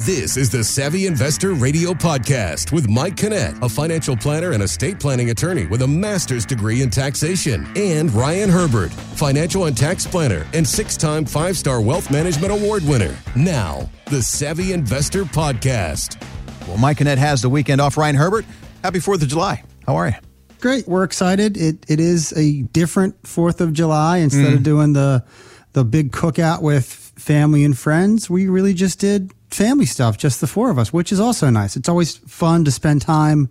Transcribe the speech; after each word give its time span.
This 0.00 0.36
is 0.36 0.50
the 0.50 0.64
Savvy 0.64 1.06
Investor 1.06 1.52
Radio 1.54 1.92
Podcast 1.92 2.72
with 2.72 2.88
Mike 2.88 3.14
Kinnett, 3.16 3.62
a 3.62 3.68
financial 3.68 4.16
planner 4.16 4.50
and 4.50 4.62
estate 4.62 4.98
planning 4.98 5.30
attorney 5.30 5.66
with 5.66 5.82
a 5.82 5.86
master's 5.86 6.44
degree 6.44 6.82
in 6.82 6.90
taxation, 6.90 7.66
and 7.76 8.12
Ryan 8.12 8.50
Herbert, 8.50 8.92
financial 8.92 9.66
and 9.66 9.76
tax 9.76 10.04
planner 10.04 10.46
and 10.52 10.66
six 10.66 10.96
time 10.96 11.24
five 11.24 11.56
star 11.56 11.80
wealth 11.80 12.10
management 12.10 12.52
award 12.52 12.82
winner. 12.84 13.16
Now, 13.36 13.88
the 14.06 14.20
Savvy 14.20 14.72
Investor 14.72 15.24
Podcast. 15.24 16.20
Well, 16.66 16.76
Mike 16.76 16.98
Kinnett 16.98 17.18
has 17.18 17.40
the 17.40 17.48
weekend 17.48 17.80
off. 17.80 17.96
Ryan 17.96 18.16
Herbert, 18.16 18.46
happy 18.82 18.98
4th 18.98 19.22
of 19.22 19.28
July. 19.28 19.62
How 19.86 19.94
are 19.94 20.08
you? 20.08 20.14
Great. 20.60 20.88
We're 20.88 21.04
excited. 21.04 21.56
It 21.56 21.86
it 21.88 22.00
is 22.00 22.32
a 22.36 22.62
different 22.62 23.22
4th 23.22 23.60
of 23.60 23.72
July 23.72 24.18
instead 24.18 24.46
Mm. 24.46 24.54
of 24.56 24.62
doing 24.64 24.92
the 24.92 25.24
the 25.72 25.84
big 25.84 26.10
cookout 26.10 26.62
with 26.62 26.86
family 27.16 27.64
and 27.64 27.78
friends. 27.78 28.28
We 28.28 28.48
really 28.48 28.74
just 28.74 28.98
did 28.98 29.32
family 29.54 29.86
stuff, 29.86 30.18
just 30.18 30.40
the 30.40 30.46
four 30.46 30.70
of 30.70 30.78
us, 30.78 30.92
which 30.92 31.12
is 31.12 31.20
also 31.20 31.48
nice. 31.48 31.76
It's 31.76 31.88
always 31.88 32.16
fun 32.16 32.64
to 32.64 32.70
spend 32.70 33.02
time 33.02 33.48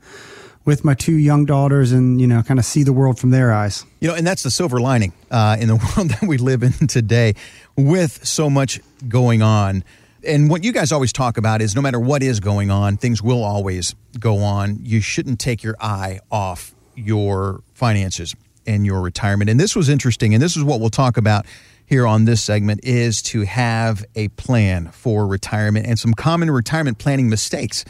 with 0.65 0.85
my 0.85 0.93
two 0.93 1.15
young 1.15 1.45
daughters 1.45 1.91
and, 1.91 2.21
you 2.21 2.27
know, 2.27 2.41
kind 2.43 2.59
of 2.59 2.65
see 2.65 2.83
the 2.83 2.93
world 2.93 3.19
from 3.19 3.31
their 3.31 3.51
eyes. 3.51 3.85
You 3.99 4.09
know, 4.09 4.15
and 4.15 4.25
that's 4.25 4.43
the 4.43 4.51
silver 4.51 4.79
lining 4.79 5.13
uh, 5.31 5.57
in 5.59 5.67
the 5.67 5.75
world 5.97 6.09
that 6.09 6.23
we 6.23 6.37
live 6.37 6.63
in 6.63 6.87
today 6.87 7.33
with 7.75 8.25
so 8.25 8.49
much 8.49 8.79
going 9.07 9.41
on. 9.41 9.83
And 10.25 10.49
what 10.49 10.63
you 10.63 10.71
guys 10.71 10.91
always 10.91 11.11
talk 11.11 11.37
about 11.37 11.61
is 11.61 11.75
no 11.75 11.81
matter 11.81 11.99
what 11.99 12.23
is 12.23 12.39
going 12.39 12.71
on, 12.71 12.95
things 12.95 13.21
will 13.21 13.43
always 13.43 13.93
go 14.19 14.37
on. 14.37 14.79
You 14.81 15.01
shouldn't 15.01 15.39
take 15.39 15.63
your 15.63 15.75
eye 15.81 16.19
off 16.31 16.73
your 16.95 17.61
finances 17.73 18.33
and 18.65 18.85
your 18.85 19.01
retirement. 19.01 19.49
And 19.49 19.59
this 19.59 19.75
was 19.75 19.89
interesting, 19.89 20.33
and 20.33 20.41
this 20.41 20.55
is 20.55 20.63
what 20.63 20.79
we'll 20.79 20.89
talk 20.89 21.17
about 21.17 21.45
here 21.85 22.07
on 22.07 22.25
this 22.25 22.41
segment 22.41 22.81
is 22.83 23.21
to 23.23 23.41
have 23.41 24.05
a 24.15 24.27
plan 24.29 24.89
for 24.91 25.27
retirement 25.27 25.85
and 25.85 25.99
some 25.99 26.13
common 26.13 26.49
retirement 26.51 26.97
planning 26.97 27.29
mistakes 27.29 27.85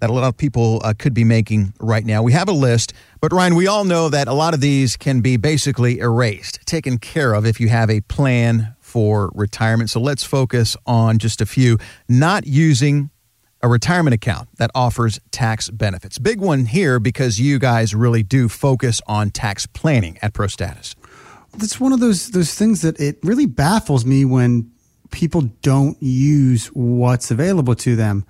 that 0.00 0.10
a 0.10 0.12
lot 0.12 0.28
of 0.28 0.36
people 0.36 0.80
uh, 0.84 0.94
could 0.96 1.14
be 1.14 1.24
making 1.24 1.74
right 1.80 2.04
now. 2.04 2.22
We 2.22 2.32
have 2.32 2.48
a 2.48 2.52
list, 2.52 2.92
but 3.20 3.32
Ryan, 3.32 3.54
we 3.54 3.66
all 3.66 3.84
know 3.84 4.08
that 4.08 4.28
a 4.28 4.32
lot 4.32 4.54
of 4.54 4.60
these 4.60 4.96
can 4.96 5.20
be 5.20 5.36
basically 5.36 5.98
erased, 5.98 6.60
taken 6.66 6.98
care 6.98 7.34
of 7.34 7.44
if 7.44 7.60
you 7.60 7.68
have 7.68 7.90
a 7.90 8.00
plan 8.02 8.74
for 8.78 9.30
retirement. 9.34 9.90
So 9.90 10.00
let's 10.00 10.24
focus 10.24 10.76
on 10.86 11.18
just 11.18 11.40
a 11.40 11.46
few. 11.46 11.78
Not 12.08 12.46
using 12.46 13.10
a 13.60 13.68
retirement 13.68 14.14
account 14.14 14.48
that 14.58 14.70
offers 14.74 15.18
tax 15.30 15.68
benefits. 15.68 16.18
Big 16.18 16.40
one 16.40 16.66
here 16.66 17.00
because 17.00 17.40
you 17.40 17.58
guys 17.58 17.94
really 17.94 18.22
do 18.22 18.48
focus 18.48 19.00
on 19.06 19.30
tax 19.30 19.66
planning 19.66 20.16
at 20.22 20.32
ProStatus. 20.32 20.94
That's 21.56 21.80
one 21.80 21.92
of 21.92 22.00
those 22.00 22.30
those 22.30 22.54
things 22.54 22.82
that 22.82 23.00
it 23.00 23.18
really 23.22 23.46
baffles 23.46 24.04
me 24.04 24.24
when 24.24 24.70
people 25.10 25.42
don't 25.62 26.00
use 26.02 26.66
what's 26.68 27.30
available 27.30 27.74
to 27.74 27.96
them. 27.96 28.24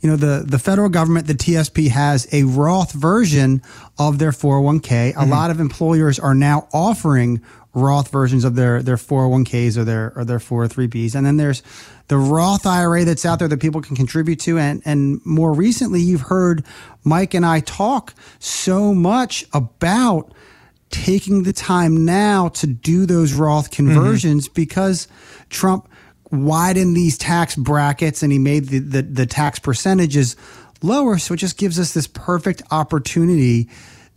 You 0.00 0.10
know, 0.10 0.16
the, 0.16 0.44
the 0.44 0.58
federal 0.58 0.88
government, 0.88 1.28
the 1.28 1.34
TSP 1.34 1.88
has 1.90 2.26
a 2.32 2.42
Roth 2.42 2.92
version 2.92 3.62
of 3.98 4.18
their 4.18 4.32
401k. 4.32 5.10
A 5.10 5.12
mm-hmm. 5.12 5.30
lot 5.30 5.50
of 5.52 5.60
employers 5.60 6.18
are 6.18 6.34
now 6.34 6.68
offering 6.72 7.40
Roth 7.72 8.10
versions 8.10 8.44
of 8.44 8.56
their, 8.56 8.82
their 8.82 8.96
401ks 8.96 9.76
or 9.76 9.84
their, 9.84 10.12
or 10.16 10.24
their 10.24 10.40
403bs. 10.40 11.14
And 11.14 11.24
then 11.24 11.36
there's 11.36 11.62
the 12.08 12.18
Roth 12.18 12.66
IRA 12.66 13.04
that's 13.04 13.24
out 13.24 13.38
there 13.38 13.48
that 13.48 13.60
people 13.60 13.80
can 13.80 13.94
contribute 13.94 14.40
to. 14.40 14.58
And, 14.58 14.82
and 14.84 15.24
more 15.24 15.52
recently, 15.52 16.00
you've 16.00 16.22
heard 16.22 16.64
Mike 17.04 17.32
and 17.32 17.46
I 17.46 17.60
talk 17.60 18.12
so 18.40 18.92
much 18.92 19.46
about 19.52 20.34
taking 20.92 21.42
the 21.42 21.52
time 21.52 22.04
now 22.04 22.48
to 22.48 22.66
do 22.68 23.04
those 23.06 23.32
Roth 23.32 23.70
mm-hmm. 23.70 23.88
conversions 23.88 24.48
because 24.48 25.08
Trump 25.50 25.88
widened 26.30 26.96
these 26.96 27.18
tax 27.18 27.56
brackets 27.56 28.22
and 28.22 28.30
he 28.30 28.38
made 28.38 28.66
the, 28.66 28.78
the, 28.78 29.02
the 29.02 29.26
tax 29.26 29.58
percentages 29.58 30.36
lower. 30.82 31.18
So 31.18 31.34
it 31.34 31.38
just 31.38 31.58
gives 31.58 31.78
us 31.78 31.94
this 31.94 32.06
perfect 32.06 32.62
opportunity 32.70 33.68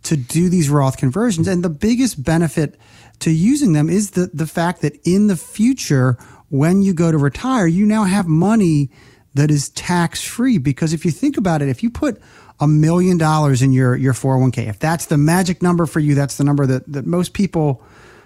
to 0.04 0.16
do 0.16 0.48
these 0.48 0.70
Roth 0.70 0.96
conversions. 0.96 1.48
And 1.48 1.64
the 1.64 1.68
biggest 1.68 2.22
benefit 2.22 2.78
to 3.20 3.30
using 3.30 3.72
them 3.72 3.90
is 3.90 4.12
the, 4.12 4.30
the 4.32 4.46
fact 4.46 4.82
that 4.82 4.96
in 5.04 5.26
the 5.26 5.36
future, 5.36 6.16
when 6.48 6.82
you 6.82 6.94
go 6.94 7.10
to 7.10 7.18
retire, 7.18 7.66
you 7.66 7.84
now 7.84 8.04
have 8.04 8.26
money 8.26 8.90
that 9.34 9.50
is 9.50 9.68
tax 9.70 10.22
free. 10.22 10.58
Because 10.58 10.92
if 10.92 11.04
you 11.04 11.10
think 11.10 11.36
about 11.36 11.60
it, 11.60 11.68
if 11.68 11.82
you 11.82 11.90
put 11.90 12.20
a 12.58 12.66
million 12.66 13.18
dollars 13.18 13.62
in 13.62 13.72
your, 13.72 13.96
your 13.96 14.12
401k, 14.12 14.68
if 14.68 14.78
that's 14.78 15.06
the 15.06 15.18
magic 15.18 15.62
number 15.62 15.86
for 15.86 16.00
you, 16.00 16.14
that's 16.14 16.36
the 16.36 16.44
number 16.44 16.66
that, 16.66 16.90
that 16.90 17.06
most 17.06 17.34
people, 17.34 17.82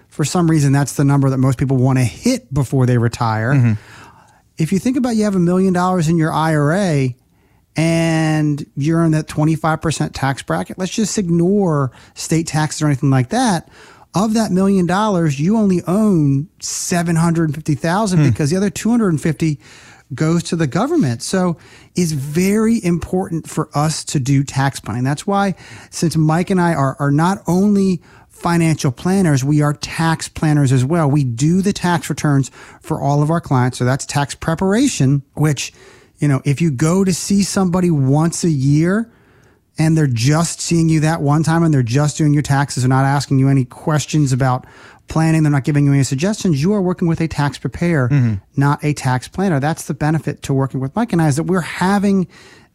for 0.07 0.23
some 0.23 0.49
reason, 0.49 0.71
that's 0.71 0.93
the 0.93 1.03
number 1.03 1.29
that 1.29 1.37
most 1.37 1.57
people 1.57 1.77
want 1.77 1.99
to 1.99 2.05
hit 2.05 2.53
before 2.53 2.85
they 2.85 2.97
retire. 2.97 3.53
Mm-hmm. 3.53 3.73
If 4.57 4.71
you 4.71 4.79
think 4.79 4.97
about 4.97 5.15
you 5.15 5.23
have 5.25 5.35
a 5.35 5.39
million 5.39 5.73
dollars 5.73 6.07
in 6.07 6.17
your 6.17 6.31
IRA 6.31 7.09
and 7.75 8.65
you're 8.75 9.03
in 9.03 9.11
that 9.11 9.27
25% 9.27 10.11
tax 10.13 10.43
bracket, 10.43 10.77
let's 10.77 10.93
just 10.93 11.17
ignore 11.17 11.91
state 12.13 12.47
taxes 12.47 12.81
or 12.81 12.85
anything 12.85 13.09
like 13.09 13.29
that. 13.29 13.69
Of 14.13 14.33
that 14.33 14.51
million 14.51 14.85
dollars, 14.85 15.39
you 15.39 15.57
only 15.57 15.81
own 15.87 16.49
750,000 16.59 18.19
hmm. 18.19 18.29
because 18.29 18.49
the 18.49 18.57
other 18.57 18.69
250 18.69 19.59
goes 20.13 20.43
to 20.43 20.55
the 20.55 20.67
government. 20.67 21.21
So 21.21 21.57
it's 21.95 22.11
very 22.11 22.83
important 22.83 23.49
for 23.49 23.69
us 23.75 24.03
to 24.05 24.19
do 24.19 24.43
tax 24.43 24.79
planning. 24.79 25.03
That's 25.03 25.25
why 25.25 25.55
since 25.89 26.15
Mike 26.15 26.49
and 26.49 26.59
I 26.59 26.73
are, 26.73 26.95
are 26.99 27.11
not 27.11 27.43
only 27.47 28.01
financial 28.29 28.91
planners, 28.91 29.43
we 29.43 29.61
are 29.61 29.73
tax 29.73 30.27
planners 30.27 30.71
as 30.71 30.83
well. 30.83 31.09
We 31.09 31.23
do 31.23 31.61
the 31.61 31.73
tax 31.73 32.09
returns 32.09 32.49
for 32.81 32.99
all 32.99 33.21
of 33.21 33.29
our 33.29 33.41
clients. 33.41 33.77
So 33.77 33.85
that's 33.85 34.05
tax 34.05 34.33
preparation, 34.33 35.21
which, 35.35 35.73
you 36.17 36.27
know, 36.27 36.41
if 36.43 36.59
you 36.59 36.71
go 36.71 37.03
to 37.03 37.13
see 37.13 37.43
somebody 37.43 37.91
once 37.91 38.43
a 38.43 38.49
year, 38.49 39.11
and 39.77 39.97
they're 39.97 40.07
just 40.07 40.59
seeing 40.61 40.89
you 40.89 40.99
that 41.01 41.21
one 41.21 41.43
time 41.43 41.63
and 41.63 41.73
they're 41.73 41.83
just 41.83 42.17
doing 42.17 42.33
your 42.33 42.43
taxes, 42.43 42.83
they're 42.83 42.89
not 42.89 43.05
asking 43.05 43.39
you 43.39 43.49
any 43.49 43.65
questions 43.65 44.33
about 44.33 44.65
planning, 45.07 45.43
they're 45.43 45.51
not 45.51 45.63
giving 45.63 45.85
you 45.85 45.93
any 45.93 46.03
suggestions, 46.03 46.61
you 46.61 46.73
are 46.73 46.81
working 46.81 47.07
with 47.07 47.19
a 47.19 47.27
tax 47.27 47.57
preparer, 47.57 48.09
mm-hmm. 48.09 48.35
not 48.55 48.83
a 48.83 48.93
tax 48.93 49.27
planner. 49.27 49.59
That's 49.59 49.85
the 49.85 49.93
benefit 49.93 50.41
to 50.43 50.53
working 50.53 50.79
with 50.79 50.95
Mike 50.95 51.11
and 51.13 51.21
I 51.21 51.27
is 51.27 51.35
that 51.35 51.43
we're 51.43 51.61
having 51.61 52.27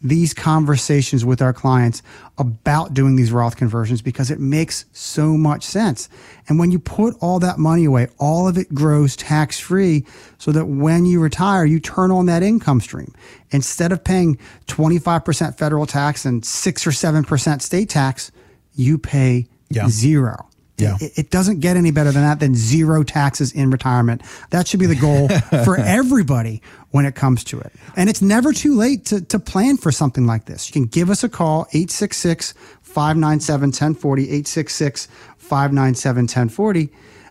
these 0.08 0.32
conversations 0.34 1.24
with 1.24 1.42
our 1.42 1.52
clients 1.52 2.02
about 2.38 2.94
doing 2.94 3.16
these 3.16 3.32
Roth 3.32 3.56
conversions 3.56 4.02
because 4.02 4.30
it 4.30 4.38
makes 4.40 4.84
so 4.92 5.36
much 5.36 5.62
sense. 5.64 6.08
And 6.48 6.58
when 6.58 6.70
you 6.70 6.78
put 6.78 7.16
all 7.20 7.38
that 7.40 7.58
money 7.58 7.84
away, 7.84 8.08
all 8.18 8.46
of 8.48 8.56
it 8.58 8.72
grows 8.74 9.16
tax 9.16 9.58
free 9.58 10.04
so 10.38 10.52
that 10.52 10.66
when 10.66 11.06
you 11.06 11.20
retire, 11.20 11.64
you 11.64 11.80
turn 11.80 12.10
on 12.10 12.26
that 12.26 12.42
income 12.42 12.80
stream. 12.80 13.12
Instead 13.50 13.92
of 13.92 14.04
paying 14.04 14.38
25% 14.66 15.56
federal 15.58 15.86
tax 15.86 16.24
and 16.24 16.44
six 16.44 16.86
or 16.86 16.90
7% 16.90 17.62
state 17.62 17.88
tax, 17.88 18.30
you 18.74 18.98
pay 18.98 19.46
Yeah. 19.70 19.88
zero. 19.88 20.48
Yeah. 20.78 20.96
It, 21.00 21.12
it 21.16 21.30
doesn't 21.30 21.60
get 21.60 21.76
any 21.76 21.90
better 21.90 22.12
than 22.12 22.22
that 22.22 22.40
than 22.40 22.54
zero 22.54 23.02
taxes 23.02 23.52
in 23.52 23.70
retirement. 23.70 24.22
That 24.50 24.68
should 24.68 24.80
be 24.80 24.86
the 24.86 24.94
goal 24.94 25.28
for 25.64 25.78
everybody 25.78 26.62
when 26.90 27.06
it 27.06 27.14
comes 27.14 27.44
to 27.44 27.60
it. 27.60 27.72
And 27.96 28.10
it's 28.10 28.22
never 28.22 28.52
too 28.52 28.74
late 28.74 29.06
to, 29.06 29.20
to 29.22 29.38
plan 29.38 29.76
for 29.76 29.90
something 29.90 30.26
like 30.26 30.44
this. 30.44 30.68
You 30.68 30.72
can 30.74 30.84
give 30.84 31.10
us 31.10 31.24
a 31.24 31.28
call, 31.28 31.62
866 31.72 32.52
597 32.82 33.68
1040, 33.68 34.22
866 34.22 35.08
597 35.36 36.22
1040. 36.22 36.88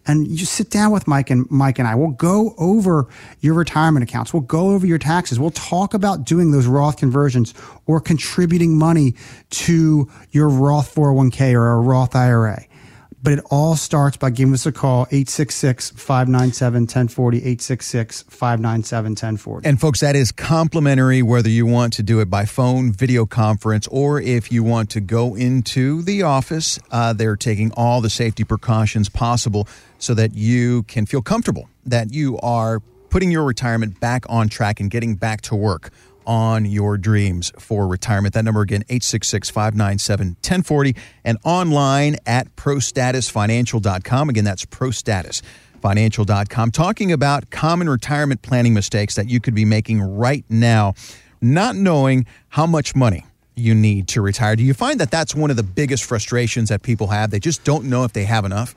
And 0.07 0.27
you 0.27 0.45
sit 0.45 0.69
down 0.69 0.91
with 0.91 1.07
Mike 1.07 1.31
and 1.31 1.49
Mike 1.49 1.79
and 1.79 1.87
I. 1.87 1.95
We'll 1.95 2.11
go 2.11 2.53
over 2.59 3.07
your 3.39 3.55
retirement 3.55 4.03
accounts. 4.03 4.33
We'll 4.33 4.43
go 4.43 4.69
over 4.69 4.85
your 4.85 4.99
taxes. 4.99 5.39
We'll 5.39 5.49
talk 5.49 5.95
about 5.95 6.25
doing 6.25 6.51
those 6.51 6.67
Roth 6.67 6.97
conversions 6.97 7.55
or 7.87 7.99
contributing 7.99 8.77
money 8.77 9.15
to 9.49 10.07
your 10.31 10.47
Roth 10.49 10.93
401k 10.93 11.53
or 11.53 11.71
a 11.71 11.79
Roth 11.79 12.15
IRA. 12.15 12.65
But 13.25 13.39
it 13.39 13.45
all 13.49 13.75
starts 13.75 14.17
by 14.17 14.29
giving 14.29 14.53
us 14.53 14.67
a 14.67 14.71
call, 14.71 15.07
866 15.09 15.89
597 15.93 16.83
1040, 16.83 17.37
866 17.37 18.21
597 18.29 19.11
1040. 19.13 19.67
And 19.67 19.81
folks, 19.81 20.01
that 20.01 20.15
is 20.15 20.31
complimentary 20.31 21.23
whether 21.23 21.49
you 21.49 21.65
want 21.65 21.93
to 21.93 22.03
do 22.03 22.19
it 22.19 22.29
by 22.29 22.45
phone, 22.45 22.91
video 22.91 23.25
conference, 23.25 23.87
or 23.87 24.21
if 24.21 24.51
you 24.51 24.63
want 24.63 24.91
to 24.91 25.01
go 25.01 25.33
into 25.33 26.03
the 26.03 26.21
office. 26.21 26.77
Uh, 26.91 27.13
they're 27.13 27.35
taking 27.35 27.71
all 27.71 27.99
the 27.99 28.11
safety 28.11 28.43
precautions 28.43 29.09
possible 29.09 29.67
so 29.97 30.13
that 30.13 30.35
you 30.35 30.83
can 30.83 31.07
feel 31.07 31.23
comfortable 31.23 31.67
that 31.83 32.13
you 32.13 32.37
are 32.43 32.79
putting 33.09 33.31
your 33.31 33.43
retirement 33.43 33.99
back 33.99 34.23
on 34.29 34.49
track 34.49 34.79
and 34.79 34.91
getting 34.91 35.15
back 35.15 35.41
to 35.41 35.55
work 35.55 35.89
on 36.25 36.65
your 36.65 36.97
dreams 36.97 37.51
for 37.59 37.87
retirement. 37.87 38.33
That 38.33 38.45
number 38.45 38.61
again, 38.61 38.83
866 38.89 39.49
597 39.49 40.27
1040, 40.27 40.95
and 41.23 41.37
online 41.43 42.17
at 42.25 42.55
prostatusfinancial.com. 42.55 44.29
Again, 44.29 44.43
that's 44.43 44.65
prostatusfinancial.com. 44.65 46.71
Talking 46.71 47.11
about 47.11 47.49
common 47.49 47.89
retirement 47.89 48.41
planning 48.41 48.73
mistakes 48.73 49.15
that 49.15 49.29
you 49.29 49.39
could 49.39 49.55
be 49.55 49.65
making 49.65 50.01
right 50.01 50.45
now, 50.49 50.93
not 51.41 51.75
knowing 51.75 52.25
how 52.49 52.65
much 52.65 52.95
money 52.95 53.25
you 53.55 53.73
need 53.73 54.07
to 54.09 54.21
retire. 54.21 54.55
Do 54.55 54.63
you 54.63 54.73
find 54.73 54.99
that 54.99 55.11
that's 55.11 55.33
one 55.33 55.49
of 55.49 55.55
the 55.55 55.63
biggest 55.63 56.03
frustrations 56.03 56.69
that 56.69 56.81
people 56.81 57.07
have? 57.07 57.31
They 57.31 57.39
just 57.39 57.63
don't 57.63 57.85
know 57.85 58.03
if 58.03 58.13
they 58.13 58.25
have 58.25 58.45
enough? 58.45 58.75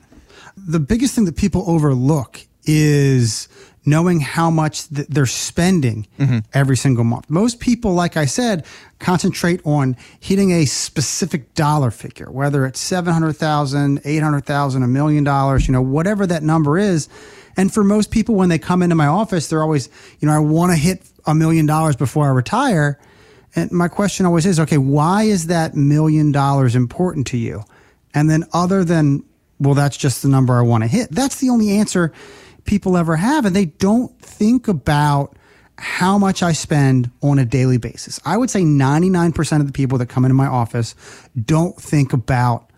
the 0.67 0.79
biggest 0.79 1.15
thing 1.15 1.25
that 1.25 1.35
people 1.35 1.63
overlook 1.67 2.41
is 2.65 3.47
knowing 3.85 4.19
how 4.19 4.49
much 4.49 4.87
th- 4.89 5.07
they're 5.07 5.25
spending 5.25 6.07
mm-hmm. 6.17 6.39
every 6.53 6.77
single 6.77 7.03
month. 7.03 7.29
Most 7.29 7.59
people, 7.59 7.93
like 7.93 8.17
I 8.17 8.25
said, 8.25 8.65
concentrate 8.99 9.61
on 9.65 9.95
hitting 10.19 10.51
a 10.51 10.65
specific 10.65 11.53
dollar 11.55 11.91
figure, 11.91 12.29
whether 12.31 12.65
it's 12.65 12.79
700,000, 12.79 14.01
800,000, 14.03 14.83
a 14.83 14.87
million 14.87 15.23
dollars, 15.23 15.67
you 15.67 15.71
know, 15.71 15.81
whatever 15.81 16.27
that 16.27 16.43
number 16.43 16.77
is. 16.77 17.09
And 17.57 17.73
for 17.73 17.83
most 17.83 18.11
people, 18.11 18.35
when 18.35 18.49
they 18.49 18.59
come 18.59 18.81
into 18.81 18.95
my 18.95 19.07
office, 19.07 19.47
they're 19.47 19.63
always, 19.63 19.89
you 20.19 20.27
know, 20.27 20.33
I 20.33 20.39
want 20.39 20.71
to 20.71 20.77
hit 20.77 21.03
a 21.25 21.33
million 21.33 21.65
dollars 21.65 21.95
before 21.95 22.25
I 22.27 22.29
retire. 22.29 22.99
And 23.55 23.71
my 23.71 23.87
question 23.87 24.25
always 24.25 24.45
is, 24.45 24.59
okay, 24.59 24.77
why 24.77 25.23
is 25.23 25.47
that 25.47 25.75
million 25.75 26.31
dollars 26.31 26.75
important 26.75 27.27
to 27.27 27.37
you? 27.37 27.63
And 28.13 28.29
then 28.29 28.45
other 28.53 28.83
than, 28.83 29.23
well, 29.59 29.73
that's 29.73 29.97
just 29.97 30.21
the 30.21 30.29
number 30.29 30.53
I 30.53 30.61
want 30.61 30.83
to 30.83 30.87
hit. 30.87 31.11
That's 31.11 31.39
the 31.39 31.49
only 31.49 31.71
answer 31.71 32.13
people 32.69 32.95
ever 32.95 33.15
have. 33.15 33.45
And 33.45 33.55
they 33.55 33.65
don't 33.65 34.17
think 34.21 34.67
about 34.67 35.35
how 35.79 36.17
much 36.19 36.43
I 36.43 36.51
spend 36.53 37.09
on 37.21 37.39
a 37.39 37.45
daily 37.45 37.77
basis. 37.77 38.19
I 38.23 38.37
would 38.37 38.51
say 38.51 38.61
99% 38.61 39.59
of 39.59 39.65
the 39.65 39.73
people 39.73 39.97
that 39.97 40.05
come 40.05 40.23
into 40.23 40.35
my 40.35 40.45
office 40.45 40.93
don't 41.41 41.75
think 41.75 42.13
about 42.13 42.69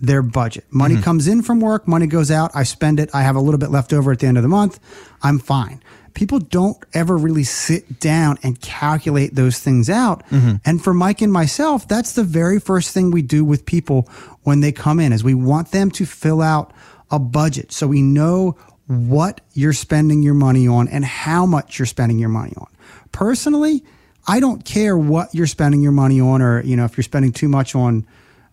their 0.00 0.22
budget. 0.22 0.64
Money 0.70 0.94
mm-hmm. 0.94 1.04
comes 1.04 1.26
in 1.26 1.42
from 1.42 1.60
work, 1.60 1.88
money 1.88 2.06
goes 2.06 2.30
out, 2.30 2.52
I 2.54 2.62
spend 2.62 3.00
it, 3.00 3.10
I 3.14 3.22
have 3.22 3.36
a 3.36 3.40
little 3.40 3.58
bit 3.58 3.70
left 3.70 3.92
over 3.92 4.12
at 4.12 4.20
the 4.20 4.26
end 4.26 4.36
of 4.36 4.42
the 4.42 4.48
month, 4.48 4.78
I'm 5.22 5.38
fine. 5.38 5.82
People 6.14 6.38
don't 6.38 6.76
ever 6.92 7.16
really 7.16 7.44
sit 7.44 7.98
down 7.98 8.38
and 8.42 8.60
calculate 8.60 9.34
those 9.34 9.58
things 9.58 9.88
out. 9.88 10.26
Mm-hmm. 10.28 10.56
And 10.64 10.82
for 10.82 10.92
Mike 10.92 11.22
and 11.22 11.32
myself, 11.32 11.88
that's 11.88 12.12
the 12.12 12.24
very 12.24 12.60
first 12.60 12.92
thing 12.92 13.10
we 13.10 13.22
do 13.22 13.44
with 13.44 13.64
people 13.64 14.08
when 14.42 14.60
they 14.60 14.72
come 14.72 15.00
in 15.00 15.12
is 15.12 15.24
we 15.24 15.34
want 15.34 15.70
them 15.70 15.90
to 15.92 16.04
fill 16.04 16.42
out 16.42 16.72
a 17.10 17.18
budget 17.18 17.72
so 17.72 17.86
we 17.86 18.02
know 18.02 18.56
what 18.86 19.40
you're 19.54 19.72
spending 19.72 20.22
your 20.22 20.34
money 20.34 20.66
on 20.66 20.88
and 20.88 21.04
how 21.04 21.46
much 21.46 21.78
you're 21.78 21.86
spending 21.86 22.18
your 22.18 22.28
money 22.28 22.52
on. 22.56 22.68
Personally, 23.12 23.84
I 24.26 24.40
don't 24.40 24.64
care 24.64 24.96
what 24.96 25.34
you're 25.34 25.46
spending 25.46 25.82
your 25.82 25.92
money 25.92 26.20
on 26.20 26.42
or, 26.42 26.62
you 26.62 26.76
know, 26.76 26.84
if 26.84 26.96
you're 26.96 27.04
spending 27.04 27.32
too 27.32 27.48
much 27.48 27.74
on 27.74 28.06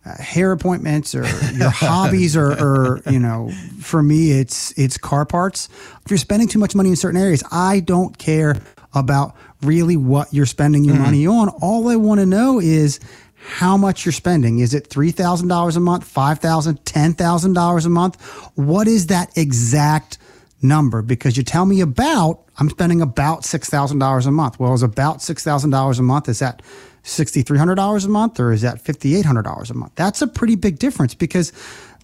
uh, 0.05 0.15
hair 0.21 0.51
appointments 0.51 1.13
or 1.13 1.23
your 1.53 1.69
hobbies 1.69 2.35
or, 2.35 2.51
or, 2.51 3.01
you 3.09 3.19
know, 3.19 3.51
for 3.81 4.01
me, 4.01 4.31
it's, 4.31 4.71
it's 4.77 4.97
car 4.97 5.25
parts. 5.25 5.69
If 6.05 6.11
you're 6.11 6.17
spending 6.17 6.47
too 6.47 6.59
much 6.59 6.73
money 6.73 6.89
in 6.89 6.95
certain 6.95 7.19
areas, 7.19 7.43
I 7.51 7.81
don't 7.81 8.17
care 8.17 8.55
about 8.93 9.35
really 9.61 9.97
what 9.97 10.33
you're 10.33 10.45
spending 10.45 10.83
your 10.83 10.95
money 10.95 11.27
on. 11.27 11.49
All 11.49 11.89
I 11.89 11.95
want 11.95 12.19
to 12.19 12.25
know 12.25 12.59
is 12.59 12.99
how 13.41 13.77
much 13.77 14.06
you're 14.06 14.13
spending. 14.13 14.59
Is 14.59 14.74
it 14.74 14.89
$3,000 14.89 15.75
a 15.75 15.80
month, 15.80 16.13
$5,000, 16.13 16.80
$10,000 16.83 17.86
a 17.86 17.89
month? 17.89 18.21
What 18.56 18.88
is 18.88 19.07
that 19.07 19.36
exact 19.38 20.18
number? 20.62 21.01
Because 21.01 21.38
you 21.38 21.44
tell 21.44 21.65
me 21.65 21.81
about, 21.81 22.44
I'm 22.57 22.69
spending 22.69 23.01
about 23.01 23.44
$6,000 23.44 24.27
a 24.27 24.31
month. 24.31 24.59
Well, 24.59 24.74
is 24.74 24.83
about 24.83 25.19
$6,000 25.19 26.00
a 26.00 26.01
month, 26.01 26.30
is 26.30 26.39
that 26.39 26.62
$6,300 27.03 28.06
a 28.06 28.09
month 28.09 28.39
or 28.39 28.51
is 28.51 28.62
that 28.62 28.83
$5,800 28.83 29.69
a 29.69 29.74
month? 29.74 29.94
That's 29.95 30.21
a 30.21 30.27
pretty 30.27 30.56
big 30.56 30.80
difference 30.80 31.15
because 31.15 31.53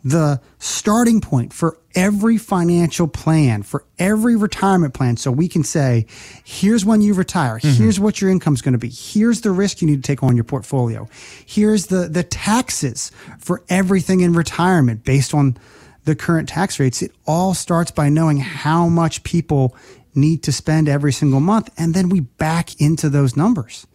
the 0.03 0.39
starting 0.59 1.19
point 1.19 1.51
for 1.51 1.77
every 1.95 2.37
financial 2.37 3.07
plan, 3.07 3.63
for 3.63 3.85
every 3.97 4.35
retirement 4.35 4.93
plan, 4.93 5.17
so 5.17 5.31
we 5.31 5.47
can 5.47 5.63
say, 5.63 6.05
here's 6.43 6.85
when 6.85 7.01
you 7.01 7.13
retire, 7.13 7.57
mm-hmm. 7.57 7.81
here's 7.81 7.99
what 7.99 8.21
your 8.21 8.29
income 8.29 8.53
is 8.53 8.61
going 8.61 8.73
to 8.73 8.77
be, 8.77 8.89
here's 8.89 9.41
the 9.41 9.51
risk 9.51 9.81
you 9.81 9.87
need 9.87 10.03
to 10.03 10.07
take 10.07 10.21
on 10.21 10.35
your 10.35 10.43
portfolio, 10.43 11.07
here's 11.45 11.87
the 11.87 12.07
the 12.07 12.23
taxes 12.23 13.11
for 13.39 13.63
everything 13.69 14.19
in 14.19 14.33
retirement 14.33 15.03
based 15.03 15.33
on 15.33 15.57
the 16.03 16.15
current 16.15 16.47
tax 16.47 16.79
rates. 16.79 17.01
It 17.01 17.11
all 17.25 17.53
starts 17.53 17.91
by 17.91 18.09
knowing 18.09 18.37
how 18.37 18.87
much 18.87 19.23
people 19.23 19.75
need 20.13 20.43
to 20.43 20.51
spend 20.51 20.87
every 20.87 21.11
single 21.11 21.39
month, 21.39 21.69
and 21.77 21.93
then 21.93 22.09
we 22.09 22.19
back 22.21 22.79
into 22.79 23.09
those 23.09 23.35
numbers. 23.35 23.87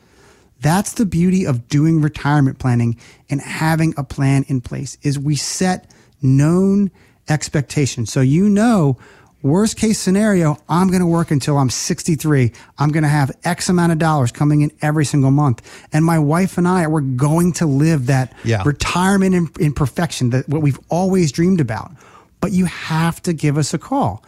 That's 0.61 0.93
the 0.93 1.07
beauty 1.07 1.47
of 1.47 1.69
doing 1.69 2.03
retirement 2.03 2.59
planning 2.59 2.99
and 3.31 3.41
having 3.41 3.95
a 3.97 4.05
plan 4.05 4.45
in 4.49 4.61
place 4.61 4.99
is 5.03 5.19
we 5.19 5.37
set 5.37 5.91
known 6.21 6.91
expectations. 7.31 8.13
So 8.13 8.21
you 8.21 8.51
know, 8.51 8.99
worst 9.43 9.79
case 9.79 9.99
scenario, 9.99 10.59
I'm 10.69 10.89
going 10.89 11.01
to 11.01 11.07
work 11.07 11.31
until 11.31 11.57
I'm 11.57 11.71
63. 11.71 12.53
I'm 12.79 12.91
going 12.91 13.05
to 13.05 13.09
have 13.09 13.31
X 13.45 13.71
amount 13.71 13.93
of 13.93 13.99
dollars 13.99 14.31
coming 14.33 14.61
in 14.61 14.71
every 14.83 15.07
single 15.07 15.31
month. 15.31 15.63
And 15.93 16.05
my 16.05 16.19
wife 16.19 16.59
and 16.59 16.69
I, 16.69 16.87
we're 16.89 17.01
going 17.01 17.53
to 17.55 17.65
live 17.67 18.05
that 18.07 18.35
Yeah. 18.45 18.63
retirement 18.67 19.35
in, 19.35 19.49
in 19.59 19.73
perfection, 19.73 20.29
that 20.31 20.47
what 20.49 20.61
we've 20.61 20.79
always 20.91 21.33
dreamed 21.33 21.61
about. 21.61 21.91
But 22.41 22.53
you 22.53 22.67
have 22.67 23.23
to 23.23 23.33
give 23.33 23.57
us 23.57 23.73
a 23.73 23.79
call. 23.79 24.23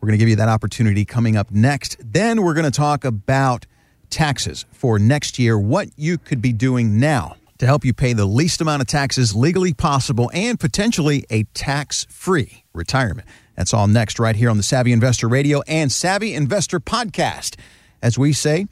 We're 0.00 0.08
going 0.08 0.18
to 0.18 0.22
give 0.22 0.28
you 0.28 0.36
that 0.36 0.48
opportunity 0.48 1.04
coming 1.04 1.36
up 1.36 1.50
next. 1.50 1.96
Then 2.00 2.42
we're 2.42 2.54
going 2.54 2.64
to 2.64 2.70
talk 2.70 3.04
about 3.04 3.66
taxes 4.14 4.64
for 4.72 4.98
next 4.98 5.38
year, 5.38 5.58
what 5.58 5.88
you 5.96 6.16
could 6.16 6.40
be 6.40 6.52
doing 6.52 6.98
now 6.98 7.36
to 7.58 7.66
help 7.66 7.84
you 7.84 7.92
pay 7.92 8.12
the 8.12 8.24
least 8.24 8.60
amount 8.60 8.80
of 8.80 8.88
taxes 8.88 9.34
legally 9.34 9.74
possible 9.74 10.30
and 10.32 10.58
potentially 10.58 11.24
a 11.30 11.42
tax 11.54 12.06
free 12.08 12.64
retirement. 12.72 13.28
That's 13.56 13.74
all 13.74 13.86
next, 13.86 14.18
right 14.18 14.34
here 14.34 14.50
on 14.50 14.56
the 14.56 14.62
Savvy 14.62 14.92
Investor 14.92 15.28
Radio 15.28 15.62
and 15.68 15.92
Savvy 15.92 16.34
Investor 16.34 16.80
Podcast. 16.80 17.56
As 18.02 18.18
we 18.18 18.32
say, 18.32 18.66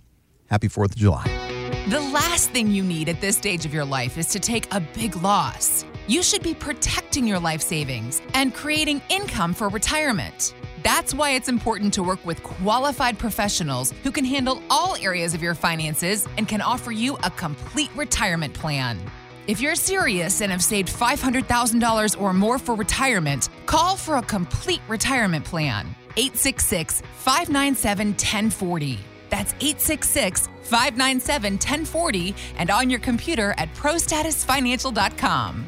happy 0.51 0.69
4th 0.69 0.91
of 0.91 0.97
July. 0.97 1.25
The 1.89 2.01
last 2.01 2.51
thing 2.51 2.71
you 2.71 2.83
need 2.83 3.09
at 3.09 3.21
this 3.21 3.37
stage 3.37 3.65
of 3.65 3.75
your 3.75 3.85
life 3.85 4.17
is 4.19 4.29
to 4.29 4.41
take 4.41 4.73
a 4.73 4.81
big 4.81 5.17
loss. 5.17 5.85
You 6.07 6.23
should 6.23 6.43
be 6.43 6.55
protecting 6.55 7.27
your 7.27 7.39
life 7.39 7.63
savings 7.63 8.21
and 8.35 8.55
creating 8.55 9.03
income 9.09 9.55
for 9.55 9.69
retirement. 9.69 10.55
That's 10.83 11.15
why 11.15 11.31
it's 11.31 11.49
important 11.49 11.95
to 11.95 12.03
work 12.03 12.25
with 12.27 12.43
qualified 12.43 13.19
professionals 13.19 13.95
who 14.03 14.11
can 14.11 14.25
handle 14.25 14.61
all 14.69 14.97
areas 14.97 15.33
of 15.33 15.43
your 15.43 15.55
finances 15.55 16.27
and 16.37 16.49
can 16.49 16.61
offer 16.61 16.91
you 16.91 17.17
a 17.23 17.31
complete 17.31 17.91
retirement 17.95 18.53
plan. 18.53 18.99
If 19.47 19.61
you're 19.61 19.77
serious 19.77 20.41
and 20.41 20.51
have 20.51 20.63
saved 20.63 20.89
$500,000 20.89 22.21
or 22.21 22.33
more 22.33 22.59
for 22.59 22.75
retirement, 22.75 23.49
call 23.67 23.97
for 23.97 24.17
a 24.17 24.23
complete 24.23 24.81
retirement 24.89 25.45
plan. 25.45 25.87
866 26.17 27.03
597 27.19 28.09
1040. 28.09 28.99
That's 29.31 29.53
866 29.55 30.49
597 30.63 31.53
1040 31.55 32.35
and 32.57 32.71
on 32.71 32.91
your 32.91 33.01
computer 33.01 33.55
at 33.57 33.73
prostatusfinancial.com. 33.75 35.67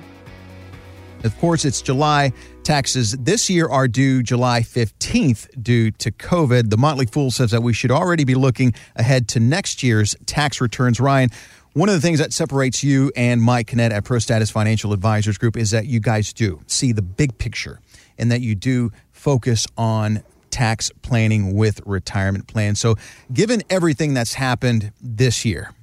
Of 1.24 1.38
course, 1.38 1.64
it's 1.64 1.80
July. 1.80 2.32
Taxes 2.64 3.12
this 3.12 3.50
year 3.50 3.68
are 3.68 3.86
due 3.86 4.22
July 4.22 4.62
15th 4.62 5.62
due 5.62 5.90
to 5.90 6.10
COVID. 6.10 6.70
The 6.70 6.78
Motley 6.78 7.04
Fool 7.04 7.30
says 7.30 7.50
that 7.50 7.62
we 7.62 7.74
should 7.74 7.90
already 7.90 8.24
be 8.24 8.34
looking 8.34 8.72
ahead 8.96 9.28
to 9.28 9.40
next 9.40 9.82
year's 9.82 10.16
tax 10.24 10.62
returns. 10.62 10.98
Ryan, 10.98 11.28
one 11.74 11.90
of 11.90 11.94
the 11.94 12.00
things 12.00 12.20
that 12.20 12.32
separates 12.32 12.82
you 12.82 13.12
and 13.16 13.42
Mike 13.42 13.66
Kinnett 13.66 13.90
at 13.90 14.04
ProStatus 14.04 14.50
Financial 14.50 14.94
Advisors 14.94 15.36
Group 15.36 15.58
is 15.58 15.72
that 15.72 15.84
you 15.84 16.00
guys 16.00 16.32
do 16.32 16.62
see 16.66 16.92
the 16.92 17.02
big 17.02 17.36
picture 17.36 17.80
and 18.16 18.32
that 18.32 18.40
you 18.40 18.54
do 18.54 18.90
focus 19.12 19.66
on 19.76 20.22
tax 20.48 20.90
planning 21.02 21.52
with 21.52 21.82
retirement 21.84 22.46
plans. 22.46 22.80
So, 22.80 22.94
given 23.30 23.62
everything 23.68 24.14
that's 24.14 24.34
happened 24.34 24.90
this 25.02 25.44
year, 25.44 25.74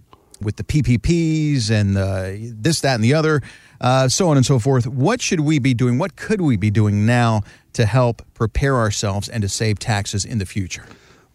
with 0.41 0.55
the 0.55 0.63
PPPs 0.63 1.69
and 1.69 1.95
the, 1.95 2.53
this, 2.57 2.81
that, 2.81 2.95
and 2.95 3.03
the 3.03 3.13
other, 3.13 3.41
uh, 3.81 4.07
so 4.07 4.29
on 4.29 4.38
and 4.38 4.45
so 4.45 4.59
forth. 4.59 4.88
What 4.88 5.21
should 5.21 5.41
we 5.41 5.59
be 5.59 5.73
doing? 5.73 5.97
What 5.97 6.15
could 6.15 6.39
we 6.39 6.55
be 6.55 6.69
doing 6.69 7.05
now 7.05 7.41
to 7.73 7.85
help 7.85 8.21
prepare 8.33 8.77
ourselves 8.77 9.27
and 9.27 9.41
to 9.41 9.50
save 9.50 9.79
taxes 9.79 10.23
in 10.23 10.38
the 10.38 10.45
future? 10.45 10.85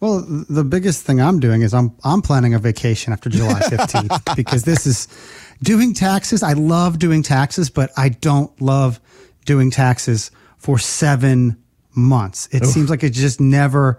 Well, 0.00 0.24
the 0.48 0.64
biggest 0.64 1.04
thing 1.04 1.20
I'm 1.20 1.40
doing 1.40 1.62
is 1.62 1.74
I'm 1.74 1.92
I'm 2.04 2.22
planning 2.22 2.54
a 2.54 2.58
vacation 2.58 3.12
after 3.12 3.28
July 3.28 3.60
15th 3.64 4.36
because 4.36 4.64
this 4.64 4.86
is 4.86 5.08
doing 5.62 5.94
taxes. 5.94 6.42
I 6.42 6.52
love 6.52 6.98
doing 6.98 7.22
taxes, 7.22 7.70
but 7.70 7.90
I 7.96 8.10
don't 8.10 8.58
love 8.60 9.00
doing 9.44 9.70
taxes 9.70 10.30
for 10.58 10.78
7 10.78 11.56
months. 11.94 12.48
It 12.52 12.66
seems 12.66 12.90
like 12.90 13.02
it's 13.02 13.18
just 13.18 13.40
never 13.40 13.98